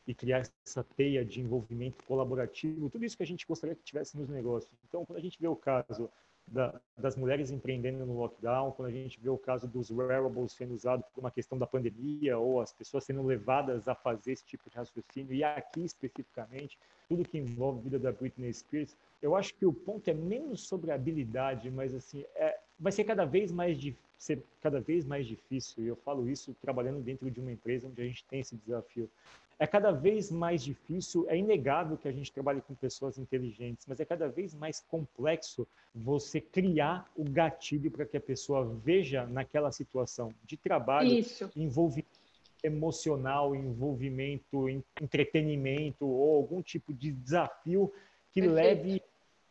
e 0.07 0.13
criar 0.13 0.43
essa 0.65 0.83
teia 0.83 1.25
de 1.25 1.41
envolvimento 1.41 2.03
colaborativo, 2.03 2.89
tudo 2.89 3.05
isso 3.05 3.17
que 3.17 3.23
a 3.23 3.27
gente 3.27 3.45
gostaria 3.45 3.75
que 3.75 3.83
tivesse 3.83 4.17
nos 4.17 4.29
negócios. 4.29 4.71
Então, 4.87 5.05
quando 5.05 5.17
a 5.17 5.21
gente 5.21 5.39
vê 5.39 5.47
o 5.47 5.55
caso 5.55 6.09
da, 6.47 6.79
das 6.97 7.15
mulheres 7.15 7.49
empreendendo 7.49 8.05
no 8.05 8.19
lockdown, 8.19 8.71
quando 8.71 8.89
a 8.89 8.91
gente 8.91 9.19
vê 9.19 9.29
o 9.29 9.37
caso 9.37 9.67
dos 9.67 9.89
wearables 9.89 10.53
sendo 10.53 10.73
usados 10.73 11.05
por 11.13 11.21
uma 11.21 11.31
questão 11.31 11.57
da 11.57 11.65
pandemia, 11.65 12.37
ou 12.37 12.61
as 12.61 12.71
pessoas 12.71 13.03
sendo 13.03 13.23
levadas 13.23 13.87
a 13.87 13.95
fazer 13.95 14.33
esse 14.33 14.45
tipo 14.45 14.69
de 14.69 14.75
raciocínio, 14.75 15.33
e 15.33 15.43
aqui 15.43 15.83
especificamente, 15.83 16.77
tudo 17.09 17.27
que 17.27 17.37
envolve 17.37 17.79
a 17.79 17.83
vida 17.83 17.99
da 17.99 18.11
Britney 18.11 18.53
Spears, 18.53 18.95
eu 19.21 19.35
acho 19.35 19.55
que 19.55 19.65
o 19.65 19.73
ponto 19.73 20.07
é 20.07 20.13
menos 20.13 20.67
sobre 20.67 20.91
habilidade, 20.91 21.71
mas 21.71 21.93
assim, 21.95 22.23
é, 22.35 22.59
vai 22.79 22.91
ser 22.91 23.03
cada 23.03 23.25
vez 23.25 23.51
mais 23.51 23.77
ser 24.17 24.43
cada 24.61 24.79
vez 24.79 25.05
mais 25.05 25.27
difícil, 25.27 25.83
e 25.83 25.87
eu 25.87 25.95
falo 25.95 26.29
isso 26.29 26.55
trabalhando 26.61 27.01
dentro 27.01 27.29
de 27.29 27.39
uma 27.39 27.51
empresa 27.51 27.87
onde 27.87 28.01
a 28.01 28.05
gente 28.05 28.23
tem 28.25 28.39
esse 28.39 28.55
desafio 28.55 29.09
é 29.57 29.65
cada 29.65 29.91
vez 29.91 30.29
mais 30.29 30.63
difícil, 30.63 31.25
é 31.29 31.37
inegável 31.37 31.97
que 31.97 32.07
a 32.07 32.11
gente 32.11 32.31
trabalhe 32.31 32.61
com 32.61 32.75
pessoas 32.75 33.17
inteligentes, 33.17 33.85
mas 33.87 33.99
é 33.99 34.05
cada 34.05 34.27
vez 34.27 34.53
mais 34.53 34.81
complexo 34.81 35.67
você 35.93 36.41
criar 36.41 37.09
o 37.15 37.23
gatilho 37.23 37.89
para 37.89 38.05
que 38.05 38.17
a 38.17 38.21
pessoa 38.21 38.65
veja 38.65 39.25
naquela 39.25 39.71
situação 39.71 40.33
de 40.43 40.57
trabalho 40.57 41.17
Isso. 41.17 41.49
envolvimento 41.55 42.25
emocional, 42.61 43.55
envolvimento, 43.55 44.67
entretenimento 44.99 46.05
ou 46.05 46.35
algum 46.35 46.61
tipo 46.61 46.91
de 46.91 47.11
desafio 47.11 47.93
que 48.31 48.41
Perfeito. 48.41 48.55
leve 48.55 49.03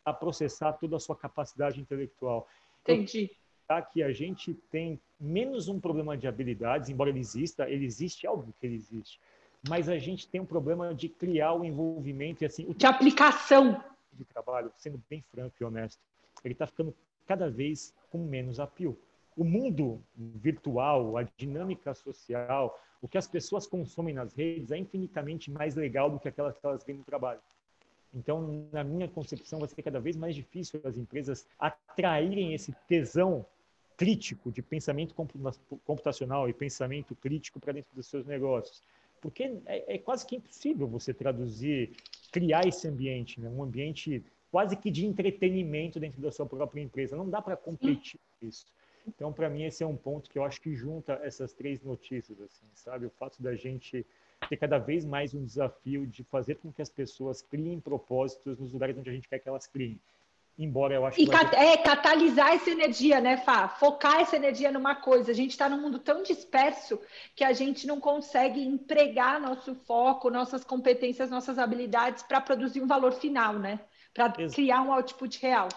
a 0.04 0.12
processar 0.12 0.72
toda 0.74 0.96
a 0.96 1.00
sua 1.00 1.16
capacidade 1.16 1.80
intelectual. 1.80 2.46
Entendi. 2.82 3.30
Tá 3.66 3.80
que 3.80 4.02
a 4.02 4.12
gente 4.12 4.54
tem 4.70 5.00
menos 5.18 5.68
um 5.68 5.80
problema 5.80 6.16
de 6.16 6.28
habilidades, 6.28 6.90
embora 6.90 7.10
ele 7.10 7.20
exista, 7.20 7.68
ele 7.68 7.84
existe, 7.84 8.26
é 8.26 8.30
óbvio 8.30 8.54
que 8.60 8.66
ele 8.66 8.74
existe 8.76 9.18
mas 9.68 9.88
a 9.88 9.98
gente 9.98 10.28
tem 10.28 10.40
um 10.40 10.46
problema 10.46 10.94
de 10.94 11.08
criar 11.08 11.54
o 11.54 11.64
envolvimento 11.64 12.44
e 12.44 12.46
assim. 12.46 12.70
De 12.72 12.86
aplicação. 12.86 13.82
De 14.12 14.24
trabalho, 14.24 14.70
sendo 14.76 15.02
bem 15.08 15.22
franco 15.22 15.54
e 15.60 15.64
honesto, 15.64 16.00
ele 16.44 16.52
está 16.52 16.66
ficando 16.66 16.94
cada 17.26 17.50
vez 17.50 17.94
com 18.10 18.18
menos 18.18 18.60
apio. 18.60 18.98
O 19.36 19.42
mundo 19.42 20.00
virtual, 20.16 21.16
a 21.16 21.26
dinâmica 21.36 21.94
social, 21.94 22.78
o 23.02 23.08
que 23.08 23.18
as 23.18 23.26
pessoas 23.26 23.66
consomem 23.66 24.14
nas 24.14 24.34
redes 24.34 24.70
é 24.70 24.78
infinitamente 24.78 25.50
mais 25.50 25.74
legal 25.74 26.10
do 26.10 26.20
que 26.20 26.28
aquelas 26.28 26.56
que 26.56 26.64
elas 26.64 26.84
veem 26.84 26.98
no 26.98 27.04
trabalho. 27.04 27.40
Então, 28.14 28.68
na 28.70 28.84
minha 28.84 29.08
concepção, 29.08 29.58
vai 29.58 29.68
ser 29.68 29.82
cada 29.82 29.98
vez 29.98 30.16
mais 30.16 30.36
difícil 30.36 30.80
as 30.84 30.96
empresas 30.96 31.48
atraírem 31.58 32.54
esse 32.54 32.72
tesão 32.86 33.44
crítico 33.96 34.50
de 34.50 34.62
pensamento 34.62 35.14
computacional 35.84 36.48
e 36.48 36.52
pensamento 36.52 37.14
crítico 37.14 37.60
para 37.60 37.72
dentro 37.72 37.94
dos 37.94 38.06
seus 38.06 38.26
negócios 38.26 38.82
porque 39.24 39.58
é, 39.64 39.94
é, 39.94 39.98
quase 39.98 40.26
que 40.26 40.36
impossível 40.36 40.86
você 40.86 41.14
traduzir, 41.14 41.96
criar 42.30 42.66
esse 42.66 42.86
ambiente, 42.86 43.40
né? 43.40 43.48
um 43.48 43.62
ambiente 43.62 44.22
quase 44.50 44.76
que 44.76 44.90
de 44.90 45.06
entretenimento 45.06 45.98
dentro 45.98 46.20
da 46.20 46.30
sua 46.30 46.44
própria 46.44 46.82
empresa. 46.82 47.16
Não 47.16 47.30
dá 47.30 47.40
para 47.40 47.56
competir 47.56 48.20
com 48.38 48.46
isso. 48.46 48.66
Então, 49.08 49.32
para 49.32 49.48
mim, 49.48 49.64
esse 49.64 49.82
é 49.82 49.86
um 49.86 49.96
ponto 49.96 50.28
que 50.28 50.38
eu 50.38 50.44
acho 50.44 50.60
que 50.60 50.74
junta 50.74 51.18
essas 51.22 51.54
três 51.54 51.82
notícias, 51.82 52.38
assim, 52.38 52.66
sabe? 52.74 53.06
O 53.06 53.10
fato 53.10 53.42
da 53.42 53.56
gente 53.56 54.04
ter 54.46 54.58
cada 54.58 54.76
vez 54.76 55.06
mais 55.06 55.32
um 55.32 55.42
desafio 55.42 56.06
de 56.06 56.22
fazer 56.24 56.56
com 56.56 56.70
que 56.70 56.82
as 56.82 56.90
pessoas 56.90 57.40
criem 57.40 57.80
propósitos 57.80 58.58
nos 58.58 58.72
lugares 58.74 58.98
onde 58.98 59.08
a 59.08 59.12
gente 59.12 59.26
quer 59.26 59.38
que 59.38 59.48
elas 59.48 59.66
criem 59.66 59.98
embora 60.58 60.94
eu 60.94 61.04
acho 61.04 61.20
e 61.20 61.26
cat 61.26 61.54
é 61.54 61.76
catalisar 61.76 62.52
essa 62.52 62.70
energia, 62.70 63.20
né, 63.20 63.36
Fá? 63.38 63.68
Focar 63.68 64.20
essa 64.20 64.36
energia 64.36 64.70
numa 64.70 64.94
coisa. 64.94 65.30
A 65.30 65.34
gente 65.34 65.50
está 65.50 65.68
num 65.68 65.80
mundo 65.80 65.98
tão 65.98 66.22
disperso 66.22 67.00
que 67.34 67.44
a 67.44 67.52
gente 67.52 67.86
não 67.86 68.00
consegue 68.00 68.64
empregar 68.64 69.40
nosso 69.40 69.74
foco, 69.74 70.30
nossas 70.30 70.64
competências, 70.64 71.30
nossas 71.30 71.58
habilidades 71.58 72.22
para 72.22 72.40
produzir 72.40 72.80
um 72.80 72.86
valor 72.86 73.12
final, 73.12 73.54
né? 73.54 73.80
Para 74.12 74.30
criar 74.30 74.82
um 74.82 74.92
output 74.92 75.40
real. 75.40 75.68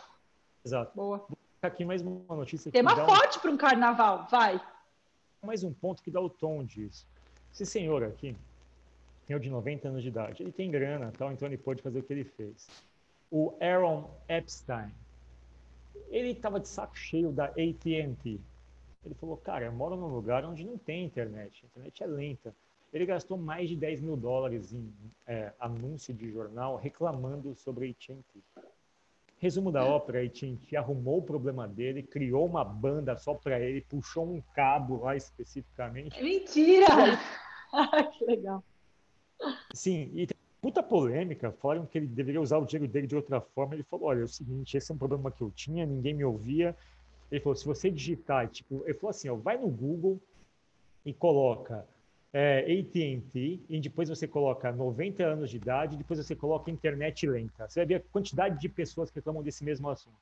Exato. 0.64 0.92
Boa. 0.96 1.26
Vou 1.28 1.38
aqui 1.62 1.84
mais 1.84 2.02
uma 2.02 2.36
notícia. 2.36 2.72
Tema 2.72 2.96
forte 2.96 3.38
um... 3.38 3.42
para 3.42 3.52
um 3.52 3.58
carnaval, 3.58 4.28
vai. 4.30 4.62
Mais 5.44 5.64
um 5.64 5.74
ponto 5.74 6.04
que 6.04 6.12
dá 6.12 6.22
o 6.22 6.30
tom 6.30 6.64
disso. 6.64 7.08
Esse 7.52 7.66
senhor 7.66 8.04
aqui, 8.04 8.36
senhor 9.26 9.40
de 9.40 9.50
90 9.50 9.88
anos 9.88 10.04
de 10.04 10.10
idade, 10.10 10.44
ele 10.44 10.52
tem 10.52 10.70
grana, 10.70 11.12
tal, 11.18 11.32
então 11.32 11.48
ele 11.48 11.58
pode 11.58 11.82
fazer 11.82 12.00
o 12.00 12.04
que 12.04 12.14
ele 12.14 12.24
fez 12.24 12.68
o 13.32 13.56
Aaron 13.62 14.10
Epstein. 14.28 14.92
Ele 16.10 16.32
estava 16.32 16.60
de 16.60 16.68
saco 16.68 16.98
cheio 16.98 17.32
da 17.32 17.46
AT&T. 17.46 18.40
Ele 19.06 19.16
falou, 19.16 19.38
cara, 19.38 19.66
eu 19.66 19.72
moro 19.72 19.96
num 19.96 20.08
lugar 20.08 20.44
onde 20.46 20.66
não 20.66 20.78
tem 20.78 21.06
internet, 21.06 21.64
a 21.64 21.68
internet 21.68 22.04
é 22.04 22.08
lenta. 22.08 22.56
Ele 22.94 23.06
gastou 23.06 23.38
mais 23.38 23.70
de 23.70 23.76
10 23.76 24.02
mil 24.02 24.16
dólares 24.16 24.74
em 24.74 24.94
é, 25.26 25.52
anúncio 25.60 26.14
de 26.14 26.32
jornal 26.32 26.78
reclamando 26.78 27.54
sobre 27.56 27.88
a 27.88 27.90
AT&T. 27.90 28.42
Resumo 29.40 29.72
da 29.72 29.86
ópera, 29.86 30.20
a 30.20 30.24
AT&T 30.24 30.76
arrumou 30.76 31.20
o 31.20 31.22
problema 31.22 31.68
dele, 31.68 32.02
criou 32.02 32.46
uma 32.46 32.64
banda 32.64 33.16
só 33.18 33.36
para 33.36 33.60
ele, 33.60 33.82
puxou 33.82 34.26
um 34.26 34.42
cabo 34.56 35.04
lá 35.04 35.16
especificamente. 35.16 36.22
Mentira! 36.24 36.88
que 38.18 38.26
legal. 38.26 38.64
Sim, 39.74 40.12
e 40.16 40.28
puta 40.62 40.82
polêmica, 40.82 41.52
falaram 41.52 41.86
que 41.86 41.98
ele 41.98 42.08
deveria 42.08 42.42
usar 42.42 42.58
o 42.58 42.66
dinheiro 42.66 42.92
dele 42.92 43.08
de 43.08 43.16
outra 43.16 43.40
forma. 43.40 43.74
Ele 43.74 43.84
falou: 43.84 44.08
olha, 44.08 44.22
é 44.22 44.24
o 44.24 44.28
seguinte, 44.28 44.78
esse 44.78 44.92
é 44.92 44.96
um 44.96 44.98
problema 44.98 45.32
que 45.32 45.42
eu 45.42 45.52
tinha, 45.52 45.86
ninguém 45.86 46.14
me 46.14 46.24
ouvia. 46.24 46.76
Ele 47.32 47.42
falou: 47.42 47.56
se 47.56 47.66
você 47.66 47.90
digitar, 47.90 48.48
tipo, 48.50 48.84
ele 48.86 48.94
falou 48.96 49.12
assim: 49.12 49.30
ó, 49.30 49.36
vai 49.36 49.58
no 49.58 49.68
Google 49.70 50.20
e 51.06 51.14
coloca 51.14 51.88
é, 52.34 52.60
AT&T 52.60 53.62
e 53.70 53.80
depois 53.80 54.10
você 54.10 54.28
coloca 54.28 54.72
90 54.72 55.24
anos 55.24 55.50
de 55.50 55.58
idade, 55.58 55.98
depois 55.98 56.20
você 56.20 56.36
coloca 56.36 56.70
internet 56.70 57.26
lenta. 57.26 57.68
Você 57.68 57.80
vai 57.80 57.86
ver 57.86 57.96
a 57.96 58.00
quantidade 58.12 58.60
de 58.60 58.70
pessoas 58.70 59.10
que 59.10 59.16
reclamam 59.16 59.42
desse 59.42 59.64
mesmo 59.64 59.90
assunto. 59.90 60.18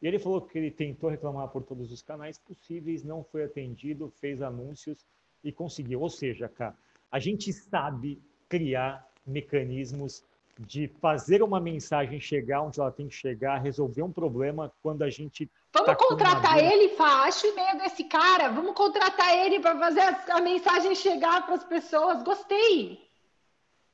E 0.00 0.06
ele 0.06 0.18
falou 0.18 0.40
que 0.40 0.56
ele 0.56 0.70
tentou 0.70 1.10
reclamar 1.10 1.48
por 1.48 1.62
todos 1.62 1.92
os 1.92 2.00
canais 2.00 2.38
possíveis, 2.38 3.04
não 3.04 3.22
foi 3.22 3.44
atendido, 3.44 4.10
fez 4.20 4.40
anúncios 4.40 5.04
e 5.44 5.52
conseguiu. 5.52 6.00
Ou 6.00 6.08
seja, 6.08 6.48
cara, 6.48 6.74
a 7.10 7.18
gente 7.18 7.52
sabe 7.52 8.18
criar 8.48 9.06
mecanismos 9.26 10.24
de 10.58 10.88
fazer 11.00 11.42
uma 11.42 11.58
mensagem 11.58 12.20
chegar 12.20 12.62
onde 12.62 12.80
ela 12.80 12.90
tem 12.90 13.08
que 13.08 13.14
chegar, 13.14 13.58
resolver 13.58 14.02
um 14.02 14.12
problema 14.12 14.70
quando 14.82 15.02
a 15.02 15.10
gente. 15.10 15.50
Vamos 15.72 15.88
tá 15.88 15.96
contratar 15.96 16.58
ele, 16.58 16.90
Fá, 16.90 17.24
acho 17.24 17.46
e 17.46 17.52
meio 17.52 17.78
desse 17.78 18.04
cara. 18.04 18.48
Vamos 18.50 18.74
contratar 18.74 19.34
ele 19.38 19.60
para 19.60 19.78
fazer 19.78 20.00
a, 20.00 20.36
a, 20.36 20.40
mensagem 20.40 20.94
chegar 20.94 21.46
para 21.46 21.54
as 21.54 21.64
pessoas. 21.64 22.22
Gostei. 22.22 23.00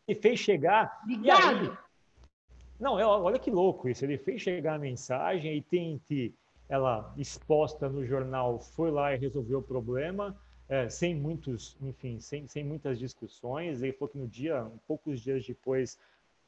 E 0.08 0.14
fez 0.14 0.40
chegar. 0.40 1.00
Obrigado. 1.02 1.78
Não, 2.80 2.98
é, 2.98 3.06
olha 3.06 3.38
que 3.38 3.50
louco 3.50 3.88
isso. 3.88 4.04
Ele 4.04 4.18
fez 4.18 4.42
chegar 4.42 4.74
a 4.74 4.78
mensagem 4.78 5.56
e 5.56 5.62
tem 5.62 6.00
ela 6.68 7.14
exposta 7.16 7.88
no 7.88 8.04
jornal 8.04 8.58
foi 8.58 8.90
lá 8.90 9.14
e 9.14 9.18
resolveu 9.18 9.60
o 9.60 9.62
problema, 9.62 10.36
é, 10.68 10.88
sem 10.88 11.14
muitos, 11.14 11.76
enfim, 11.80 12.18
sem, 12.18 12.46
sem 12.46 12.64
muitas 12.64 12.98
discussões. 12.98 13.82
Ele 13.82 13.92
falou 13.92 14.08
que 14.08 14.18
no 14.18 14.26
dia, 14.26 14.66
poucos 14.86 15.20
dias 15.20 15.46
depois, 15.46 15.98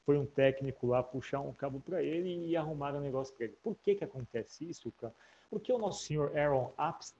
foi 0.04 0.18
um 0.18 0.26
técnico 0.26 0.86
lá 0.86 1.02
puxar 1.02 1.40
um 1.40 1.52
cabo 1.52 1.80
para 1.80 2.02
ele 2.02 2.46
e 2.46 2.56
arrumar 2.56 2.94
um 2.94 3.00
negócio 3.00 3.34
para 3.34 3.46
ele. 3.46 3.56
Por 3.62 3.76
que 3.76 3.94
que 3.94 4.04
acontece 4.04 4.68
isso, 4.68 4.90
cara? 4.92 5.14
Porque 5.50 5.72
o 5.72 5.78
nosso 5.78 6.04
senhor 6.04 6.36
Aaron 6.36 6.72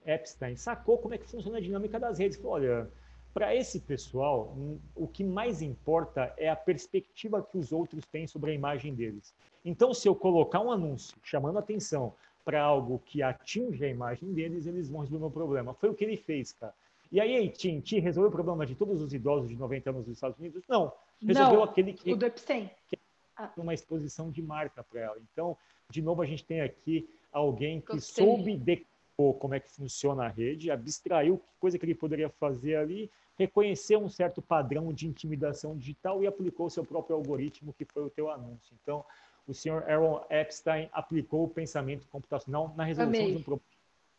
Epstein 0.06 0.56
sacou 0.56 0.98
como 0.98 1.14
é 1.14 1.18
que 1.18 1.26
funciona 1.26 1.58
a 1.58 1.61
dinâmica 1.61 2.00
das 2.00 2.18
redes. 2.18 2.38
Falou, 2.38 2.52
olha, 2.54 2.90
para 3.32 3.54
esse 3.54 3.80
pessoal, 3.80 4.56
o 4.94 5.06
que 5.06 5.22
mais 5.22 5.62
importa 5.62 6.32
é 6.37 6.48
a 6.48 6.56
perspectiva 6.56 7.42
que 7.42 7.58
os 7.58 7.72
outros 7.72 8.04
têm 8.06 8.26
sobre 8.26 8.50
a 8.50 8.54
imagem 8.54 8.94
deles. 8.94 9.34
Então, 9.64 9.92
se 9.92 10.08
eu 10.08 10.14
colocar 10.14 10.61
um 10.61 10.72
anúncio 10.72 11.16
chamando 11.22 11.58
atenção 11.58 12.14
para 12.44 12.62
algo 12.62 13.02
que 13.04 13.22
atinge 13.22 13.84
a 13.84 13.88
imagem 13.88 14.32
deles, 14.32 14.66
eles 14.66 14.88
vão 14.88 15.02
resolver 15.02 15.26
o 15.26 15.30
problema. 15.30 15.74
Foi 15.74 15.90
o 15.90 15.94
que 15.94 16.04
ele 16.04 16.16
fez, 16.16 16.52
cara. 16.52 16.74
E 17.11 17.21
aí, 17.21 17.49
AT&T 17.49 18.01
resolveu 18.01 18.29
o 18.29 18.33
problema 18.33 18.66
de 18.66 18.75
todos 18.75 19.01
os 19.01 19.12
idosos 19.12 19.49
de 19.49 19.57
90 19.57 19.90
anos 19.90 20.05
dos 20.05 20.14
Estados 20.14 20.38
Unidos? 20.38 20.62
Não. 20.68 20.92
Resolveu 21.21 21.57
Não, 21.57 21.64
aquele 21.64 21.92
que... 21.92 22.12
O 22.12 22.16
do 22.16 22.27
Epstein. 22.27 22.71
Que 22.87 22.99
é 23.38 23.61
uma 23.61 23.75
exposição 23.75 24.31
de 24.31 24.42
marca 24.42 24.83
para 24.83 25.01
ela. 25.01 25.16
Então, 25.33 25.57
de 25.90 26.03
novo, 26.03 26.23
a 26.23 26.27
gente 26.27 26.44
tem 26.44 26.61
aqui 26.61 27.09
alguém 27.33 27.81
que 27.81 27.92
Gostei. 27.92 28.25
soube 28.25 28.57
decor 28.57 29.35
como 29.38 29.55
é 29.55 29.61
que 29.61 29.71
funciona 29.71 30.25
a 30.25 30.29
rede, 30.29 30.71
abstraiu 30.71 31.38
que 31.38 31.44
coisa 31.61 31.79
que 31.79 31.85
ele 31.85 31.94
poderia 31.94 32.29
fazer 32.29 32.77
ali, 32.77 33.11
reconheceu 33.38 34.01
um 34.01 34.09
certo 34.09 34.42
padrão 34.42 34.92
de 34.92 35.07
intimidação 35.07 35.77
digital 35.77 36.23
e 36.23 36.27
aplicou 36.27 36.66
o 36.66 36.71
seu 36.71 36.85
próprio 36.85 37.16
algoritmo, 37.16 37.73
que 37.73 37.85
foi 37.85 38.05
o 38.05 38.11
teu 38.11 38.31
anúncio. 38.31 38.77
Então, 38.83 39.05
o 39.47 39.55
senhor 39.55 39.88
Aaron 39.88 40.25
Epstein 40.29 40.88
aplicou 40.92 41.44
o 41.44 41.49
pensamento 41.49 42.07
computacional 42.09 42.75
na 42.77 42.85
resolução 42.85 43.23
Amei. 43.23 43.35
de 43.35 43.40
um 43.40 43.42
problema 43.42 43.68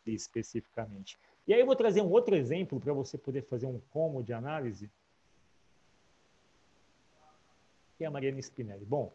especificamente. 0.06 1.18
E 1.46 1.54
aí 1.54 1.60
eu 1.60 1.66
vou 1.66 1.76
trazer 1.76 2.02
um 2.02 2.10
outro 2.10 2.34
exemplo 2.36 2.78
para 2.78 2.92
você 2.92 3.18
poder 3.18 3.42
fazer 3.42 3.66
um 3.66 3.80
como 3.90 4.22
de 4.22 4.32
análise, 4.32 4.90
que 7.96 8.04
é 8.04 8.06
a 8.06 8.10
Mariana 8.10 8.38
Spinelli. 8.38 8.84
Bom, 8.84 9.12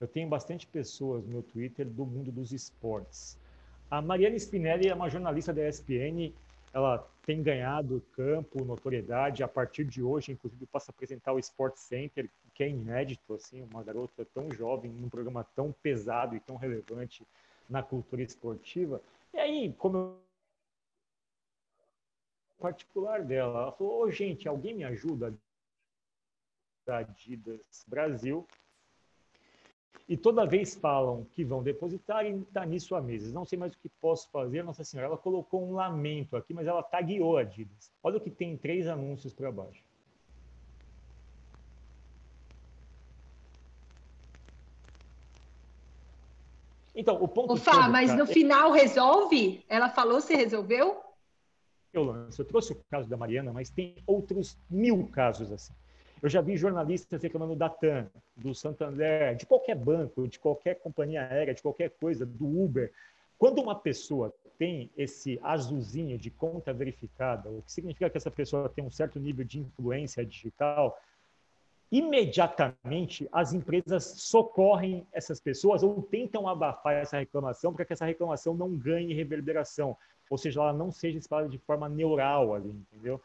eu 0.00 0.06
tenho 0.06 0.28
bastante 0.28 0.66
pessoas 0.66 1.24
no 1.24 1.30
meu 1.30 1.42
Twitter 1.42 1.86
do 1.86 2.04
mundo 2.04 2.30
dos 2.30 2.52
esportes. 2.52 3.38
A 3.90 4.02
Mariana 4.02 4.36
Spinelli 4.36 4.88
é 4.88 4.94
uma 4.94 5.08
jornalista 5.08 5.52
da 5.54 5.66
ESPN, 5.68 6.34
ela 6.72 6.98
tem 7.24 7.42
ganhado 7.42 8.02
campo, 8.12 8.64
notoriedade, 8.64 9.42
a 9.42 9.48
partir 9.48 9.84
de 9.84 10.02
hoje, 10.02 10.32
inclusive, 10.32 10.66
passa 10.66 10.90
a 10.90 10.92
apresentar 10.92 11.32
o 11.32 11.38
Sport 11.38 11.76
Center, 11.76 12.28
que 12.52 12.62
é 12.62 12.68
inédito, 12.68 13.32
assim, 13.32 13.62
uma 13.62 13.82
garota 13.82 14.26
tão 14.34 14.50
jovem, 14.52 14.90
num 14.90 15.08
programa 15.08 15.44
tão 15.54 15.72
pesado 15.82 16.36
e 16.36 16.40
tão 16.40 16.56
relevante 16.56 17.26
na 17.68 17.82
cultura 17.82 18.22
esportiva. 18.22 19.00
E 19.32 19.38
aí, 19.38 19.74
como 19.78 19.96
eu 19.96 20.25
particular 22.58 23.22
dela, 23.22 23.62
ela 23.62 23.72
falou, 23.72 24.02
ô 24.02 24.10
gente, 24.10 24.48
alguém 24.48 24.74
me 24.74 24.84
ajuda 24.84 25.34
da 26.86 26.98
Adidas 26.98 27.84
Brasil, 27.86 28.46
e 30.08 30.16
toda 30.16 30.46
vez 30.46 30.74
falam 30.76 31.24
que 31.32 31.44
vão 31.44 31.62
depositar 31.62 32.24
e 32.24 32.30
está 32.30 32.64
nisso 32.64 32.94
há 32.94 33.00
meses. 33.00 33.32
Não 33.32 33.44
sei 33.44 33.58
mais 33.58 33.74
o 33.74 33.78
que 33.78 33.88
posso 33.88 34.30
fazer. 34.30 34.62
Nossa 34.62 34.84
Senhora, 34.84 35.08
ela 35.08 35.18
colocou 35.18 35.68
um 35.68 35.74
lamento 35.74 36.36
aqui, 36.36 36.54
mas 36.54 36.66
ela 36.66 36.82
tagueou 36.82 37.36
a 37.36 37.40
Adidas. 37.40 37.90
Olha 38.02 38.18
o 38.18 38.20
que 38.20 38.30
tem 38.30 38.56
três 38.56 38.86
anúncios 38.86 39.32
para 39.32 39.50
baixo. 39.50 39.82
Então, 46.94 47.20
o 47.20 47.28
ponto 47.28 47.52
Ô, 47.52 47.56
Fá, 47.56 47.88
mas 47.88 48.16
no 48.16 48.26
final 48.26 48.70
resolve? 48.70 49.62
Ela 49.68 49.90
falou 49.90 50.20
se 50.20 50.34
resolveu? 50.34 51.05
Eu 51.98 52.04
lanço. 52.04 52.40
Eu 52.40 52.46
trouxe 52.46 52.72
o 52.72 52.76
caso 52.90 53.08
da 53.08 53.16
Mariana, 53.16 53.52
mas 53.52 53.70
tem 53.70 53.96
outros 54.06 54.58
mil 54.70 55.06
casos 55.08 55.52
assim. 55.52 55.72
Eu 56.22 56.28
já 56.28 56.40
vi 56.40 56.56
jornalistas 56.56 57.22
reclamando 57.22 57.54
da 57.54 57.68
TAM, 57.68 58.08
do 58.36 58.54
Santander, 58.54 59.36
de 59.36 59.44
qualquer 59.44 59.76
banco, 59.76 60.26
de 60.26 60.38
qualquer 60.38 60.76
companhia 60.76 61.22
aérea, 61.22 61.54
de 61.54 61.62
qualquer 61.62 61.90
coisa, 61.90 62.24
do 62.24 62.46
Uber. 62.46 62.90
Quando 63.38 63.60
uma 63.60 63.74
pessoa 63.74 64.32
tem 64.58 64.90
esse 64.96 65.38
azulzinho 65.42 66.18
de 66.18 66.30
conta 66.30 66.72
verificada, 66.72 67.50
o 67.50 67.62
que 67.62 67.70
significa 67.70 68.08
que 68.08 68.16
essa 68.16 68.30
pessoa 68.30 68.68
tem 68.68 68.82
um 68.82 68.90
certo 68.90 69.20
nível 69.20 69.44
de 69.44 69.60
influência 69.60 70.24
digital, 70.24 70.98
imediatamente 71.92 73.28
as 73.30 73.52
empresas 73.52 74.04
socorrem 74.16 75.06
essas 75.12 75.38
pessoas 75.38 75.82
ou 75.82 76.02
tentam 76.02 76.48
abafar 76.48 76.94
essa 76.94 77.18
reclamação 77.18 77.72
para 77.72 77.84
que 77.84 77.92
essa 77.92 78.06
reclamação 78.06 78.54
não 78.54 78.74
ganhe 78.74 79.14
reverberação, 79.14 79.96
ou 80.28 80.38
seja, 80.38 80.60
ela 80.60 80.72
não 80.72 80.90
seja 80.90 81.18
espalhada 81.18 81.50
de 81.50 81.58
forma 81.58 81.88
neural 81.88 82.54
ali, 82.54 82.70
entendeu? 82.70 83.20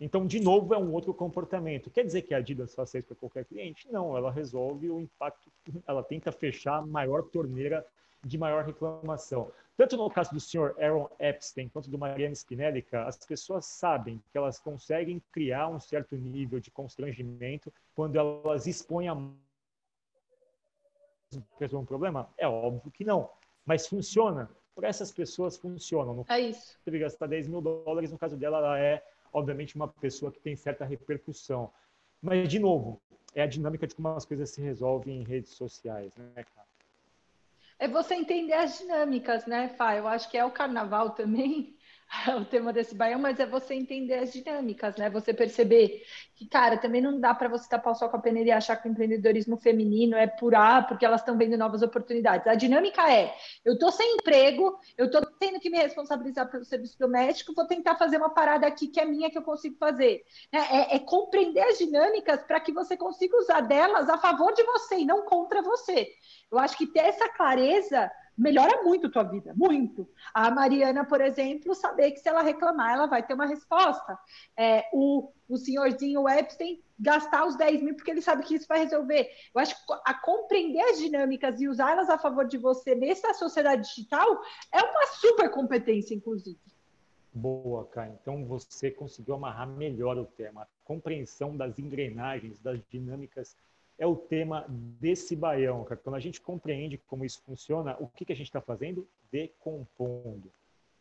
Então, 0.00 0.26
de 0.26 0.40
novo, 0.40 0.74
é 0.74 0.78
um 0.78 0.92
outro 0.92 1.14
comportamento. 1.14 1.90
Quer 1.90 2.04
dizer 2.04 2.22
que 2.22 2.34
a 2.34 2.38
Adidas 2.38 2.74
faça 2.74 2.98
isso 2.98 3.08
para 3.08 3.16
qualquer 3.16 3.44
cliente? 3.44 3.90
Não, 3.90 4.16
ela 4.16 4.32
resolve 4.32 4.90
o 4.90 5.00
impacto, 5.00 5.50
ela 5.86 6.02
tenta 6.02 6.32
fechar 6.32 6.78
a 6.78 6.86
maior 6.86 7.22
torneira 7.22 7.86
de 8.24 8.36
maior 8.36 8.64
reclamação. 8.64 9.52
Tanto 9.76 9.96
no 9.96 10.10
caso 10.10 10.32
do 10.32 10.40
senhor 10.40 10.76
Aaron 10.78 11.08
Epstein 11.18 11.68
quanto 11.68 11.90
do 11.90 11.98
Mariana 11.98 12.34
Spinelli, 12.34 12.84
as 12.92 13.16
pessoas 13.24 13.66
sabem 13.66 14.22
que 14.30 14.38
elas 14.38 14.58
conseguem 14.58 15.22
criar 15.32 15.68
um 15.68 15.80
certo 15.80 16.14
nível 16.16 16.60
de 16.60 16.70
constrangimento 16.70 17.72
quando 17.94 18.16
elas 18.16 18.66
expõem 18.66 19.08
a 19.08 19.16
resolver 21.58 21.82
um 21.82 21.86
problema? 21.86 22.28
É 22.36 22.46
óbvio 22.46 22.90
que 22.90 23.04
não, 23.04 23.30
mas 23.64 23.86
funciona. 23.86 24.50
Para 24.74 24.88
essas 24.88 25.12
pessoas 25.12 25.56
funciona. 25.56 26.12
No 26.12 26.24
É 26.28 26.40
isso. 26.40 26.78
teve 26.84 26.98
que 26.98 27.04
gastar 27.04 27.26
10 27.26 27.46
mil 27.48 27.60
dólares, 27.60 28.10
no 28.10 28.18
caso 28.18 28.36
dela, 28.36 28.58
ela 28.58 28.78
é, 28.78 29.04
obviamente, 29.32 29.76
uma 29.76 29.88
pessoa 29.88 30.32
que 30.32 30.40
tem 30.40 30.56
certa 30.56 30.84
repercussão. 30.84 31.70
Mas, 32.20 32.48
de 32.48 32.58
novo, 32.58 33.00
é 33.34 33.42
a 33.42 33.46
dinâmica 33.46 33.86
de 33.86 33.94
como 33.94 34.08
as 34.08 34.24
coisas 34.24 34.50
se 34.50 34.60
resolvem 34.62 35.20
em 35.20 35.24
redes 35.24 35.52
sociais, 35.52 36.12
né, 36.16 36.44
cara? 36.44 36.66
É 37.78 37.88
você 37.88 38.14
entender 38.14 38.52
as 38.52 38.78
dinâmicas, 38.78 39.44
né, 39.44 39.68
Fá? 39.70 39.96
Eu 39.96 40.06
acho 40.06 40.30
que 40.30 40.38
é 40.38 40.44
o 40.44 40.52
carnaval 40.52 41.10
também, 41.10 41.76
o 42.38 42.44
tema 42.44 42.72
desse 42.72 42.94
baião, 42.94 43.18
mas 43.18 43.40
é 43.40 43.46
você 43.46 43.74
entender 43.74 44.14
as 44.14 44.32
dinâmicas, 44.32 44.96
né? 44.96 45.08
Você 45.10 45.32
perceber 45.32 46.02
que, 46.34 46.46
cara, 46.46 46.76
também 46.76 47.00
não 47.00 47.18
dá 47.18 47.34
para 47.34 47.48
você 47.48 47.68
tapar 47.68 47.92
o 47.92 47.96
sol 47.96 48.08
com 48.08 48.16
a 48.16 48.20
peneira 48.20 48.50
e 48.50 48.52
achar 48.52 48.76
que 48.76 48.86
o 48.86 48.90
empreendedorismo 48.90 49.56
feminino 49.56 50.16
é 50.16 50.26
por 50.26 50.54
A, 50.54 50.82
porque 50.82 51.04
elas 51.04 51.20
estão 51.20 51.38
vendo 51.38 51.56
novas 51.56 51.82
oportunidades. 51.82 52.46
A 52.46 52.54
dinâmica 52.54 53.10
é: 53.10 53.34
eu 53.64 53.74
estou 53.74 53.90
sem 53.90 54.16
emprego, 54.16 54.78
eu 54.96 55.06
estou 55.06 55.24
tendo 55.38 55.58
que 55.58 55.70
me 55.70 55.78
responsabilizar 55.78 56.50
pelo 56.50 56.64
serviço 56.64 56.98
doméstico, 56.98 57.54
vou 57.54 57.66
tentar 57.66 57.96
fazer 57.96 58.18
uma 58.18 58.30
parada 58.30 58.66
aqui 58.66 58.88
que 58.88 59.00
é 59.00 59.04
minha, 59.04 59.30
que 59.30 59.38
eu 59.38 59.42
consigo 59.42 59.76
fazer. 59.78 60.22
É, 60.52 60.58
é, 60.58 60.96
é 60.96 60.98
compreender 60.98 61.62
as 61.62 61.78
dinâmicas 61.78 62.42
para 62.42 62.60
que 62.60 62.72
você 62.72 62.96
consiga 62.96 63.36
usar 63.38 63.62
delas 63.62 64.08
a 64.08 64.18
favor 64.18 64.52
de 64.52 64.62
você 64.64 64.98
e 64.98 65.06
não 65.06 65.24
contra 65.24 65.62
você. 65.62 66.08
Eu 66.50 66.58
acho 66.58 66.76
que 66.76 66.86
ter 66.86 67.00
essa 67.00 67.28
clareza 67.30 68.10
melhora 68.36 68.82
muito 68.82 69.06
a 69.06 69.10
tua 69.10 69.22
vida, 69.22 69.52
muito. 69.56 70.08
A 70.32 70.50
Mariana, 70.50 71.04
por 71.04 71.20
exemplo, 71.20 71.74
saber 71.74 72.12
que 72.12 72.20
se 72.20 72.28
ela 72.28 72.42
reclamar, 72.42 72.94
ela 72.94 73.06
vai 73.06 73.22
ter 73.24 73.34
uma 73.34 73.46
resposta. 73.46 74.18
É, 74.56 74.84
o, 74.92 75.32
o 75.48 75.56
senhorzinho 75.56 76.28
Epstein 76.28 76.82
gastar 76.98 77.46
os 77.46 77.56
10 77.56 77.82
mil 77.82 77.96
porque 77.96 78.10
ele 78.10 78.22
sabe 78.22 78.44
que 78.44 78.54
isso 78.54 78.66
vai 78.68 78.78
resolver. 78.78 79.28
Eu 79.54 79.60
acho 79.60 79.74
que 79.74 79.92
a 80.04 80.14
compreender 80.14 80.82
as 80.82 80.98
dinâmicas 80.98 81.60
e 81.60 81.68
usá-las 81.68 82.08
a 82.08 82.18
favor 82.18 82.46
de 82.46 82.58
você 82.58 82.94
nessa 82.94 83.34
sociedade 83.34 83.88
digital 83.88 84.40
é 84.72 84.80
uma 84.82 85.06
super 85.20 85.50
competência, 85.50 86.14
inclusive. 86.14 86.60
Boa, 87.34 87.86
cara. 87.86 88.16
Então 88.20 88.44
você 88.44 88.90
conseguiu 88.90 89.34
amarrar 89.34 89.66
melhor 89.66 90.18
o 90.18 90.26
tema. 90.26 90.62
A 90.62 90.66
compreensão 90.84 91.56
das 91.56 91.78
engrenagens, 91.78 92.60
das 92.60 92.80
dinâmicas 92.90 93.56
é 94.02 94.06
o 94.06 94.16
tema 94.16 94.66
desse 94.98 95.36
baião, 95.36 95.84
cara. 95.84 96.00
Quando 96.02 96.16
a 96.16 96.20
gente 96.20 96.40
compreende 96.40 96.98
como 97.06 97.24
isso 97.24 97.40
funciona, 97.46 97.96
o 98.00 98.08
que, 98.08 98.24
que 98.24 98.32
a 98.32 98.36
gente 98.36 98.48
está 98.48 98.60
fazendo? 98.60 99.06
Decompondo. 99.30 100.50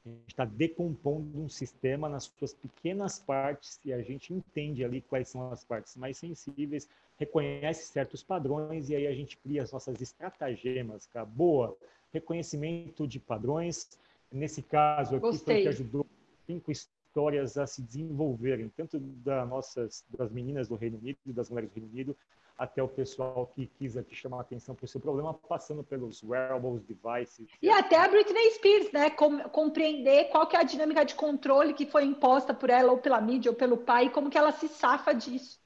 A 0.06 0.10
gente 0.10 0.28
está 0.28 0.46
decompondo 0.46 1.42
um 1.42 1.50
sistema 1.50 2.08
nas 2.08 2.32
suas 2.38 2.54
pequenas 2.54 3.18
partes 3.18 3.80
e 3.84 3.92
a 3.92 4.04
gente 4.04 4.32
entende 4.32 4.86
ali 4.86 5.02
quais 5.02 5.30
são 5.30 5.52
as 5.52 5.64
partes 5.64 5.98
mais 5.98 6.16
sensíveis, 6.16 6.88
reconhece 7.18 7.92
certos 7.92 8.22
padrões 8.22 8.92
e 8.92 8.96
aí 8.96 9.08
a 9.08 9.16
gente 9.16 9.36
cria 9.38 9.64
as 9.64 9.72
nossas 9.72 10.00
estratagemas, 10.00 11.08
cara. 11.08 11.26
Boa. 11.26 11.76
Reconhecimento 12.14 13.08
de 13.08 13.20
padrões. 13.20 13.98
Nesse 14.32 14.62
caso 14.62 15.16
aqui 15.16 15.22
Gostei. 15.22 15.56
foi 15.56 15.62
o 15.62 15.64
que 15.64 15.70
ajudou 15.70 16.06
cinco 16.46 16.72
histórias 16.72 17.58
a 17.58 17.66
se 17.66 17.82
desenvolverem, 17.82 18.70
tanto 18.78 19.00
das 19.00 19.50
nossas 19.50 20.06
das 20.16 20.32
meninas 20.32 20.68
do 20.68 20.76
Reino 20.76 21.00
Unido, 21.00 21.18
das 21.26 21.50
mulheres 21.50 21.72
do 21.72 21.80
Reino 21.80 21.92
Unido, 21.92 22.18
até 22.62 22.84
o 22.84 22.88
pessoal 22.88 23.52
que 23.56 23.66
quis 23.66 23.98
aqui 23.98 24.14
chamar 24.14 24.38
a 24.38 24.42
atenção 24.42 24.76
para 24.76 24.86
o 24.86 24.88
seu 24.88 25.02
problema, 25.02 25.34
passando 25.34 25.84
pelos 25.84 26.22
wearables, 26.22 26.84
devices. 26.84 27.48
E 27.60 27.68
até 27.72 27.98
a 27.98 28.08
Britney 28.08 28.52
Spears, 28.52 28.92
né? 28.92 29.10
Com, 29.10 29.40
compreender 29.50 30.26
qual 30.26 30.46
que 30.46 30.56
é 30.56 30.60
a 30.60 30.64
dinâmica 30.64 31.04
de 31.04 31.16
controle 31.16 31.74
que 31.74 31.88
foi 31.88 32.06
imposta 32.06 32.54
por 32.54 32.70
ela, 32.70 32.92
ou 32.92 33.00
pela 33.00 33.20
mídia, 33.20 33.50
ou 33.50 33.58
pelo 33.58 33.78
pai, 33.78 34.06
e 34.06 34.10
como 34.12 34.30
que 34.30 34.38
ela 34.38 34.52
se 34.52 34.68
safa 34.68 35.12
disso. 35.12 35.60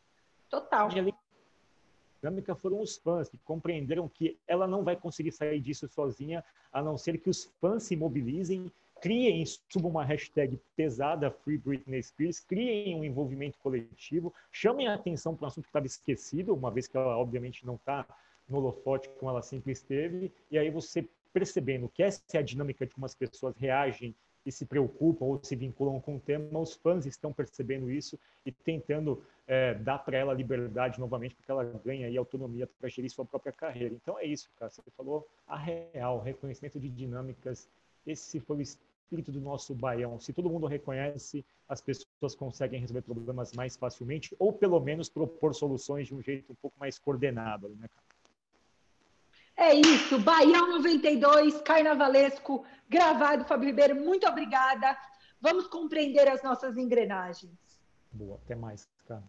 Total. 0.49 0.87
dinâmica 2.21 2.55
foram 2.55 2.79
os 2.79 2.95
fãs, 2.95 3.27
que 3.27 3.37
compreenderam 3.39 4.07
que 4.07 4.39
ela 4.47 4.65
não 4.65 4.81
vai 4.81 4.95
conseguir 4.95 5.33
sair 5.33 5.59
disso 5.59 5.89
sozinha, 5.89 6.45
a 6.71 6.81
não 6.81 6.97
ser 6.97 7.17
que 7.17 7.29
os 7.29 7.43
fãs 7.59 7.83
se 7.83 7.97
mobilizem, 7.97 8.71
criem, 9.01 9.43
subam 9.69 9.91
uma 9.91 10.03
hashtag 10.03 10.59
pesada 10.75 11.29
Free 11.29 11.57
Britney 11.57 12.01
Spears, 12.01 12.39
criem 12.39 12.95
um 12.95 13.03
envolvimento 13.03 13.57
coletivo, 13.59 14.33
chamem 14.51 14.87
a 14.87 14.95
atenção 14.95 15.35
para 15.35 15.45
um 15.45 15.47
assunto 15.47 15.65
que 15.65 15.69
estava 15.69 15.85
esquecido, 15.85 16.53
uma 16.53 16.71
vez 16.71 16.87
que 16.87 16.97
ela 16.97 17.17
obviamente 17.17 17.65
não 17.65 17.75
está 17.75 18.05
no 18.47 18.57
holofote 18.57 19.09
como 19.19 19.31
ela 19.31 19.41
sempre 19.41 19.71
esteve, 19.71 20.31
e 20.49 20.57
aí 20.57 20.69
você 20.69 21.07
percebendo 21.33 21.89
que 21.89 22.01
essa 22.01 22.21
é 22.33 22.37
a 22.37 22.41
dinâmica 22.41 22.85
de 22.85 22.93
como 22.93 23.05
as 23.05 23.13
pessoas 23.13 23.57
reagem 23.57 24.15
e 24.45 24.51
se 24.51 24.65
preocupam 24.65 25.25
ou 25.25 25.43
se 25.43 25.55
vinculam 25.55 25.99
com 25.99 26.15
o 26.15 26.19
tema, 26.19 26.59
os 26.59 26.75
fãs 26.75 27.05
estão 27.05 27.33
percebendo 27.33 27.89
isso 27.89 28.17
e 28.45 28.51
tentando 28.51 29.23
é, 29.47 29.73
dar 29.73 29.99
para 29.99 30.17
ela 30.17 30.33
liberdade 30.33 30.99
novamente, 30.99 31.35
porque 31.35 31.51
ela 31.51 31.63
ganha 31.83 32.07
aí 32.07 32.15
autonomia 32.15 32.67
para 32.79 32.87
gerir 32.87 33.09
sua 33.09 33.25
própria 33.25 33.51
carreira. 33.51 33.93
Então 33.95 34.19
é 34.19 34.25
isso, 34.25 34.49
cara. 34.57 34.69
Você 34.69 34.81
falou 34.95 35.27
a 35.47 35.57
real, 35.57 36.21
reconhecimento 36.21 36.79
de 36.79 36.89
dinâmicas. 36.89 37.67
Esse 38.05 38.39
foi 38.39 38.57
o 38.57 38.61
espírito 38.61 39.31
do 39.31 39.41
nosso 39.41 39.73
baião. 39.73 40.19
Se 40.19 40.33
todo 40.33 40.49
mundo 40.49 40.67
reconhece, 40.67 41.45
as 41.67 41.81
pessoas 41.81 42.35
conseguem 42.35 42.79
resolver 42.79 43.01
problemas 43.01 43.51
mais 43.53 43.75
facilmente 43.75 44.35
ou 44.39 44.51
pelo 44.53 44.79
menos 44.79 45.09
propor 45.09 45.53
soluções 45.53 46.07
de 46.07 46.15
um 46.15 46.21
jeito 46.21 46.51
um 46.51 46.55
pouco 46.55 46.77
mais 46.79 46.99
coordenado, 46.99 47.69
né, 47.69 47.87
cara? 47.87 48.05
É 49.57 49.73
isso, 49.73 50.19
Baião 50.19 50.67
92, 50.67 51.61
Carnavalesco, 51.61 52.65
gravado, 52.89 53.45
Fábio 53.45 53.67
Ribeiro, 53.67 53.95
muito 53.95 54.27
obrigada. 54.27 54.97
Vamos 55.39 55.67
compreender 55.67 56.27
as 56.27 56.43
nossas 56.43 56.75
engrenagens. 56.75 57.53
Boa, 58.11 58.35
até 58.43 58.53
mais, 58.53 58.85
cara. 59.07 59.23